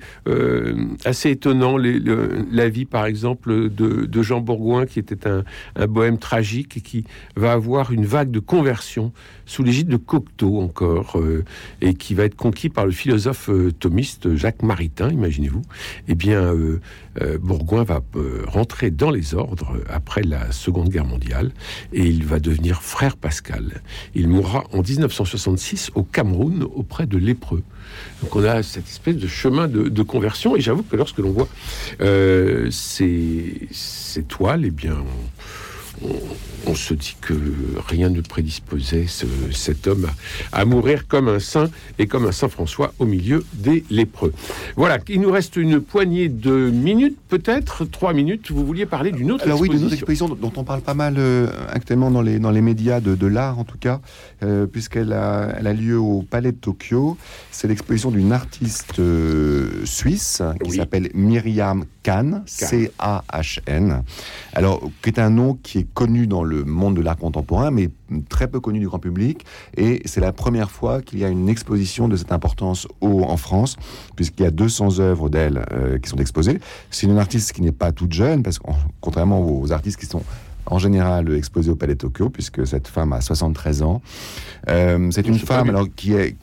assez 1.06 1.32
étonnant 1.32 1.78
les, 1.78 2.00
le, 2.00 2.46
la 2.52 2.70
vie, 2.70 2.86
par 2.86 3.06
exemple, 3.06 3.70
de 3.70 3.86
de, 3.90 4.22
Jean 4.22 4.42
Bourgoin, 4.42 4.86
qui 4.86 5.00
était 5.00 5.28
un, 5.28 5.44
bohème 5.88 6.18
tragique 6.18 6.78
et 6.78 6.82
qui 6.82 7.06
va 7.36 7.54
avoir 7.54 7.92
une 7.92 8.06
vague 8.06 8.32
de 8.32 8.40
conversion 8.40 9.12
sous 9.46 9.64
l'égide 9.64 9.88
de 9.88 9.98
Cocteau 9.98 10.62
encore, 10.62 11.20
euh, 11.20 11.44
et 11.82 11.94
qui 11.94 12.14
va 12.14 12.24
être 12.26 12.36
conquis 12.36 12.70
par 12.70 12.86
le 12.86 12.92
philosophe 12.92 13.50
euh, 13.50 13.72
thomiste 13.72 14.36
Jacques 14.36 14.62
Maritain, 14.62 15.10
imaginez-vous. 15.10 15.64
Eh 16.08 16.16
bien, 16.16 16.42
euh, 16.42 16.80
Bourgoin 17.42 17.84
va 17.84 18.02
rentrer 18.48 18.92
dans 18.92 19.12
les 19.12 19.34
ordres 19.34 19.78
après 19.90 20.24
la 20.24 20.52
Seconde 20.52 20.90
Guerre 20.90 21.06
mondiale 21.06 21.52
et 21.94 22.06
il 22.06 22.26
va 22.26 22.40
devenir 22.40 22.82
frère 22.82 23.18
Pascal. 23.18 23.82
Il 24.16 24.28
mourra 24.28 24.64
en 24.72 24.82
1966 24.82 25.92
au 25.96 26.04
Cameroun 26.04 26.64
auprès 26.64 27.06
de 27.06 27.18
lépreux. 27.18 27.64
Donc 28.22 28.36
on 28.36 28.44
a 28.44 28.64
cette 28.64 28.88
espèce 28.88 29.18
de 29.18 29.28
chemin 29.28 29.68
de, 29.68 30.04
conversion 30.04 30.56
et 30.56 30.62
j'avoue 30.62 30.84
que 30.84 30.96
lorsque 30.96 31.20
l'on 31.20 31.32
voit 31.32 31.50
euh, 32.02 32.70
ces, 32.72 33.68
toiles, 34.28 34.66
eh 34.66 34.72
bien, 34.72 34.96
on, 36.04 36.08
se 36.76 36.94
dit 36.94 37.16
que 37.22 37.34
rien 37.88 38.10
ne 38.10 38.22
prédisposait 38.22 39.06
ce, 39.08 39.26
cet 39.52 39.88
homme 39.88 40.08
à, 40.52 40.60
à, 40.62 40.66
mourir 40.66 41.08
comme 41.08 41.28
un 41.28 41.40
saint 41.40 41.70
et 41.98 42.08
comme 42.08 42.26
un 42.26 42.32
saint 42.32 42.50
François 42.50 42.94
au 43.00 43.06
milieu 43.06 43.44
des 43.54 43.84
lépreux. 43.90 44.34
Voilà, 44.76 44.98
il 45.08 45.22
nous 45.22 45.32
reste 45.32 45.56
une 45.56 45.80
poignée 45.82 46.30
de 46.30 46.70
minutes, 46.70 47.18
peut-être 47.28 47.86
trois 47.86 48.14
minutes. 48.14 48.52
Vous 48.52 48.66
vouliez 48.66 48.86
parler 48.86 49.12
d'une 49.12 49.32
autre 49.32 49.44
Alors 49.46 49.58
exposition. 49.58 49.74
oui, 49.74 49.78
d'une 49.78 49.86
autre 49.88 49.94
exposition 49.96 50.30
dont 50.30 50.52
on 50.56 50.64
parle 50.64 50.82
pas 50.82 50.94
mal 50.94 51.16
euh, 51.18 51.48
actuellement 51.70 52.12
dans 52.12 52.22
les, 52.22 52.40
dans 52.40 52.52
les 52.52 52.62
médias 52.62 53.00
de, 53.02 53.16
de 53.16 53.28
l'art 53.28 53.60
en 53.60 53.64
tout 53.64 53.78
cas, 53.78 54.00
euh, 54.44 54.66
puisqu'elle 54.66 55.14
a, 55.14 55.54
elle 55.58 55.68
a 55.68 55.74
lieu 55.74 55.98
au 56.00 56.22
Palais 56.22 56.52
de 56.52 56.58
Tokyo. 56.58 57.18
C'est 57.52 57.68
l'exposition 57.68 58.12
d'une 58.12 58.32
artiste 58.32 59.00
euh, 59.00 59.86
suisse 59.86 60.42
qui 60.64 60.72
Oui. 60.72 60.78
s'appelle 60.78 61.10
Myriam 61.14 61.86
Kahn, 62.04 62.44
C-A-H-N. 62.46 64.04
Alors, 64.54 64.90
qui 65.02 65.10
est 65.10 65.20
un 65.20 65.30
nom 65.30 65.58
qui 65.62 65.80
est 65.80 65.88
connu 65.94 66.28
dans 66.28 66.44
le 66.44 66.49
monde 66.56 66.96
de 66.96 67.02
l'art 67.02 67.18
contemporain, 67.18 67.72
mais 67.72 67.90
très 68.30 68.48
peu 68.48 68.60
connu 68.60 68.80
du 68.80 68.88
grand 68.88 69.00
public. 69.00 69.46
Et 69.78 70.02
c'est 70.06 70.22
la 70.22 70.32
première 70.32 70.72
fois 70.72 71.02
qu'il 71.02 71.20
y 71.20 71.26
a 71.26 71.30
une 71.30 71.50
exposition 71.50 72.08
de 72.08 72.16
cette 72.16 72.32
importance 72.32 72.88
en 73.02 73.38
France, 73.38 73.78
puisqu'il 74.16 74.44
y 74.44 74.46
a 74.46 74.52
200 74.52 75.00
œuvres 75.00 75.30
d'elle 75.30 75.66
euh, 75.72 75.98
qui 76.00 76.10
sont 76.10 76.18
exposées. 76.18 76.60
C'est 76.92 77.08
une 77.08 77.18
artiste 77.18 77.54
qui 77.54 77.62
n'est 77.62 77.72
pas 77.72 77.92
toute 77.92 78.14
jeune, 78.14 78.44
parce 78.44 78.60
que 78.60 78.66
contrairement 79.02 79.42
aux 79.42 79.72
artistes 79.72 80.00
qui 80.00 80.06
sont 80.06 80.24
en 80.70 80.80
général 80.80 81.34
exposée 81.34 81.72
au 81.72 81.76
Palais 81.76 81.94
de 81.96 82.00
Tokyo, 82.00 82.30
puisque 82.30 82.66
cette 82.68 82.88
femme 82.88 83.12
a 83.14 83.22
73 83.22 83.82
ans. 83.82 84.02
Euh, 84.70 85.10
c'est 85.12 85.28
une 85.28 85.40
femme 85.40 85.70
alors 85.70 85.88
qui, 85.96 86.14
est, 86.14 86.36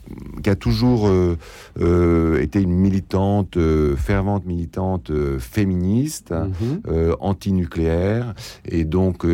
qui 0.43 0.49
a 0.49 0.55
toujours 0.55 1.07
euh, 1.07 1.37
euh, 1.79 2.41
été 2.41 2.61
une 2.61 2.73
militante, 2.73 3.57
fervente 3.97 4.45
militante 4.45 5.11
féministe, 5.39 6.31
Mhm. 6.31 6.81
euh, 6.89 7.15
anti-nucléaire, 7.19 8.33
et 8.65 8.83
donc 8.85 9.25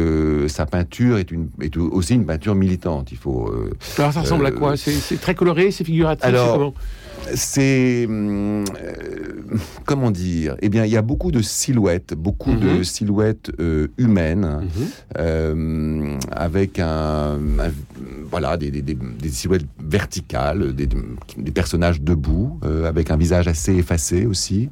sa 0.48 0.66
peinture 0.66 1.18
est, 1.18 1.32
une, 1.32 1.48
est 1.62 1.76
aussi 1.78 2.14
une 2.16 2.26
peinture 2.26 2.56
militante. 2.56 3.12
Il 3.12 3.18
faut. 3.18 3.52
Alors 3.98 4.14
ça 4.14 4.22
ressemble 4.22 4.46
à 4.46 4.52
quoi? 4.52 4.78
C'est 4.78 4.92
c'est 4.92 5.20
très 5.20 5.36
coloré, 5.36 5.72
c'est 5.72 5.84
figuratif. 5.84 6.24
alors, 6.26 6.74
c'est 7.36 8.06
hum, 8.08 8.64
euh, 8.82 9.58
comment 9.86 10.12
dire? 10.12 10.56
Eh 10.62 10.70
bien, 10.70 10.86
il 10.86 10.92
y 10.92 10.98
a 10.98 11.02
beaucoup 11.02 11.32
de 11.32 11.42
silhouettes, 11.42 12.14
beaucoup 12.14 12.54
de 12.56 12.68
Mhm. 12.70 12.84
silhouettes 12.84 13.52
euh, 13.60 13.88
humaines, 13.98 14.62
Mhm. 14.62 14.88
euh, 15.18 16.18
avec 16.32 16.80
un, 16.80 17.38
un- 17.60 17.72
voilà 18.30 18.58
des, 18.58 18.72
des- 18.72 18.82
des- 18.82 18.96
des 18.96 19.30
silhouettes 19.30 19.66
verticales, 19.84 20.74
des, 20.74 20.88
des 21.38 21.52
personnages 21.52 22.02
debout, 22.02 22.60
euh, 22.66 22.86
avec 22.88 23.12
un 23.12 23.18
visage 23.18 23.48
assez 23.48 23.74
effacé 23.76 24.26
aussi. 24.26 24.70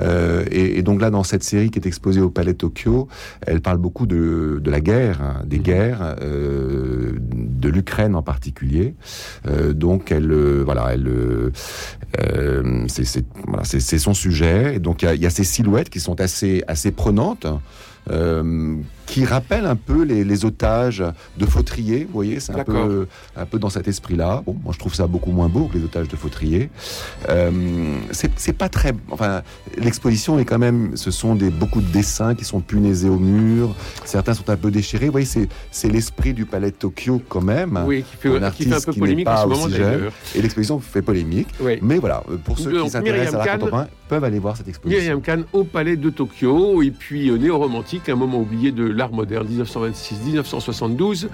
Euh, 0.00 0.44
et, 0.50 0.78
et 0.78 0.82
donc 0.82 1.00
là, 1.00 1.10
dans 1.10 1.22
cette 1.22 1.42
série 1.42 1.70
qui 1.70 1.78
est 1.78 1.86
exposée 1.86 2.20
au 2.20 2.30
Palais 2.30 2.54
Tokyo, 2.54 3.08
elle 3.46 3.60
parle 3.60 3.78
beaucoup 3.78 4.06
de, 4.06 4.58
de 4.62 4.70
la 4.70 4.80
guerre, 4.80 5.20
hein, 5.22 5.42
des 5.44 5.58
Mhm. 5.58 5.62
guerres, 5.62 6.16
euh, 6.22 7.12
de 7.18 7.68
l'Ukraine 7.68 8.14
en 8.14 8.22
particulier. 8.22 8.94
Euh, 9.46 9.72
donc 9.74 10.10
elle, 10.12 10.32
voilà, 10.64 10.88
elle, 10.92 11.10
c'est 12.88 13.24
voilà, 13.46 13.64
son 13.64 14.14
sujet. 14.14 14.76
Et 14.76 14.78
donc 14.78 15.02
il 15.02 15.04
y 15.06 15.08
a, 15.08 15.14
il 15.14 15.22
y 15.22 15.26
a 15.26 15.30
ces 15.30 15.44
silhouettes 15.44 15.90
qui 15.90 16.00
sont 16.00 16.20
assez 16.20 16.62
assez 16.66 16.90
prenantes. 16.92 17.46
euh, 18.10 18.76
qui 19.12 19.26
rappellent 19.26 19.66
un 19.66 19.76
peu 19.76 20.04
les, 20.04 20.24
les 20.24 20.44
otages 20.46 21.04
de 21.36 21.44
Fautrier, 21.44 22.04
vous 22.04 22.14
voyez, 22.14 22.40
c'est 22.40 22.54
un 22.54 22.64
peu, 22.64 23.06
un 23.36 23.44
peu 23.44 23.58
dans 23.58 23.68
cet 23.68 23.86
esprit-là. 23.86 24.42
Bon, 24.46 24.56
moi 24.64 24.72
je 24.72 24.78
trouve 24.78 24.94
ça 24.94 25.06
beaucoup 25.06 25.32
moins 25.32 25.48
beau 25.48 25.66
que 25.66 25.76
les 25.76 25.84
otages 25.84 26.08
de 26.08 26.16
Fautrier. 26.16 26.70
Euh, 27.28 27.50
c'est 28.10 28.56
pas 28.56 28.70
très, 28.70 28.92
enfin, 29.10 29.42
l'exposition 29.76 30.38
est 30.38 30.46
quand 30.46 30.58
même, 30.58 30.96
ce 30.96 31.10
sont 31.10 31.34
des 31.34 31.50
beaucoup 31.50 31.82
de 31.82 31.92
dessins 31.92 32.34
qui 32.34 32.46
sont 32.46 32.60
punaisés 32.60 33.10
au 33.10 33.18
mur. 33.18 33.74
Certains 34.06 34.32
sont 34.32 34.48
un 34.48 34.56
peu 34.56 34.70
déchirés. 34.70 35.06
Vous 35.06 35.12
voyez, 35.12 35.28
c'est 35.70 35.88
l'esprit 35.88 36.32
du 36.32 36.46
palais 36.46 36.70
de 36.70 36.76
Tokyo 36.76 37.20
quand 37.28 37.42
même. 37.42 37.78
Oui, 37.86 38.04
qui 38.10 38.16
fait, 38.16 38.42
Un 38.42 38.50
qui 38.50 38.64
fait 38.64 38.74
un 38.74 38.80
peu 38.80 38.94
polémique 38.94 39.28
en 39.28 39.42
ce 39.42 39.46
moment 39.46 39.68
d'ailleurs. 39.68 40.12
Et 40.34 40.40
l'exposition 40.40 40.80
fait 40.80 41.02
polémique. 41.02 41.48
Oui. 41.60 41.78
Mais 41.82 41.98
voilà, 41.98 42.22
pour 42.44 42.58
ceux 42.58 42.72
Donc, 42.72 42.84
qui 42.84 42.90
s'intéressent 42.90 43.34
à 43.34 43.44
l'art 43.44 43.58
contemporain, 43.58 43.88
peuvent 44.08 44.24
aller 44.24 44.38
voir 44.38 44.56
cette 44.56 44.68
exposition. 44.68 45.16
Myriam 45.16 45.44
au 45.52 45.64
Palais 45.64 45.96
de 45.96 46.08
Tokyo, 46.10 46.82
et 46.82 46.90
puis 46.90 47.28
euh, 47.28 47.36
néo-romantique, 47.36 48.08
un 48.08 48.16
moment 48.16 48.40
oublié 48.40 48.72
de 48.72 48.84
l'art 49.02 49.12
moderne, 49.12 49.48
1926-1972, 49.48 51.26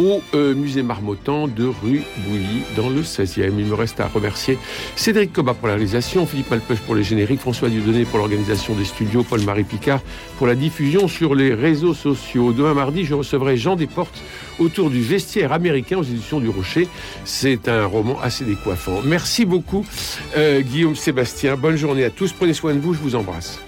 au 0.00 0.20
euh, 0.34 0.54
musée 0.56 0.82
Marmottan 0.82 1.46
de 1.46 1.66
rue 1.66 2.02
Bouilly, 2.26 2.62
dans 2.76 2.90
le 2.90 3.02
16e. 3.02 3.52
Il 3.56 3.66
me 3.66 3.74
reste 3.74 4.00
à 4.00 4.08
remercier 4.08 4.58
Cédric 4.96 5.32
Cobat 5.32 5.54
pour 5.54 5.68
la 5.68 5.74
réalisation, 5.74 6.26
Philippe 6.26 6.50
Malpeuch 6.50 6.80
pour 6.80 6.96
les 6.96 7.04
génériques, 7.04 7.38
François 7.38 7.68
Dieudonné 7.68 8.04
pour 8.04 8.18
l'organisation 8.18 8.74
des 8.74 8.84
studios, 8.84 9.22
Paul-Marie 9.22 9.62
Picard 9.62 10.00
pour 10.36 10.48
la 10.48 10.56
diffusion 10.56 11.06
sur 11.06 11.36
les 11.36 11.54
réseaux 11.54 11.94
sociaux. 11.94 12.52
Demain 12.52 12.74
mardi, 12.74 13.04
je 13.04 13.14
recevrai 13.14 13.56
Jean 13.56 13.76
Desportes 13.76 14.20
autour 14.58 14.90
du 14.90 15.00
vestiaire 15.00 15.52
américain 15.52 15.98
aux 15.98 16.02
éditions 16.02 16.40
du 16.40 16.48
Rocher. 16.48 16.88
C'est 17.24 17.68
un 17.68 17.86
roman 17.86 18.18
assez 18.20 18.44
décoiffant. 18.44 19.00
Merci 19.04 19.44
beaucoup, 19.44 19.86
euh, 20.36 20.60
Guillaume 20.60 20.96
Sébastien. 20.96 21.56
Bonne 21.56 21.76
journée 21.76 22.02
à 22.02 22.10
tous. 22.10 22.32
Prenez 22.32 22.54
soin 22.54 22.74
de 22.74 22.80
vous. 22.80 22.94
Je 22.94 22.98
vous 22.98 23.14
embrasse. 23.14 23.60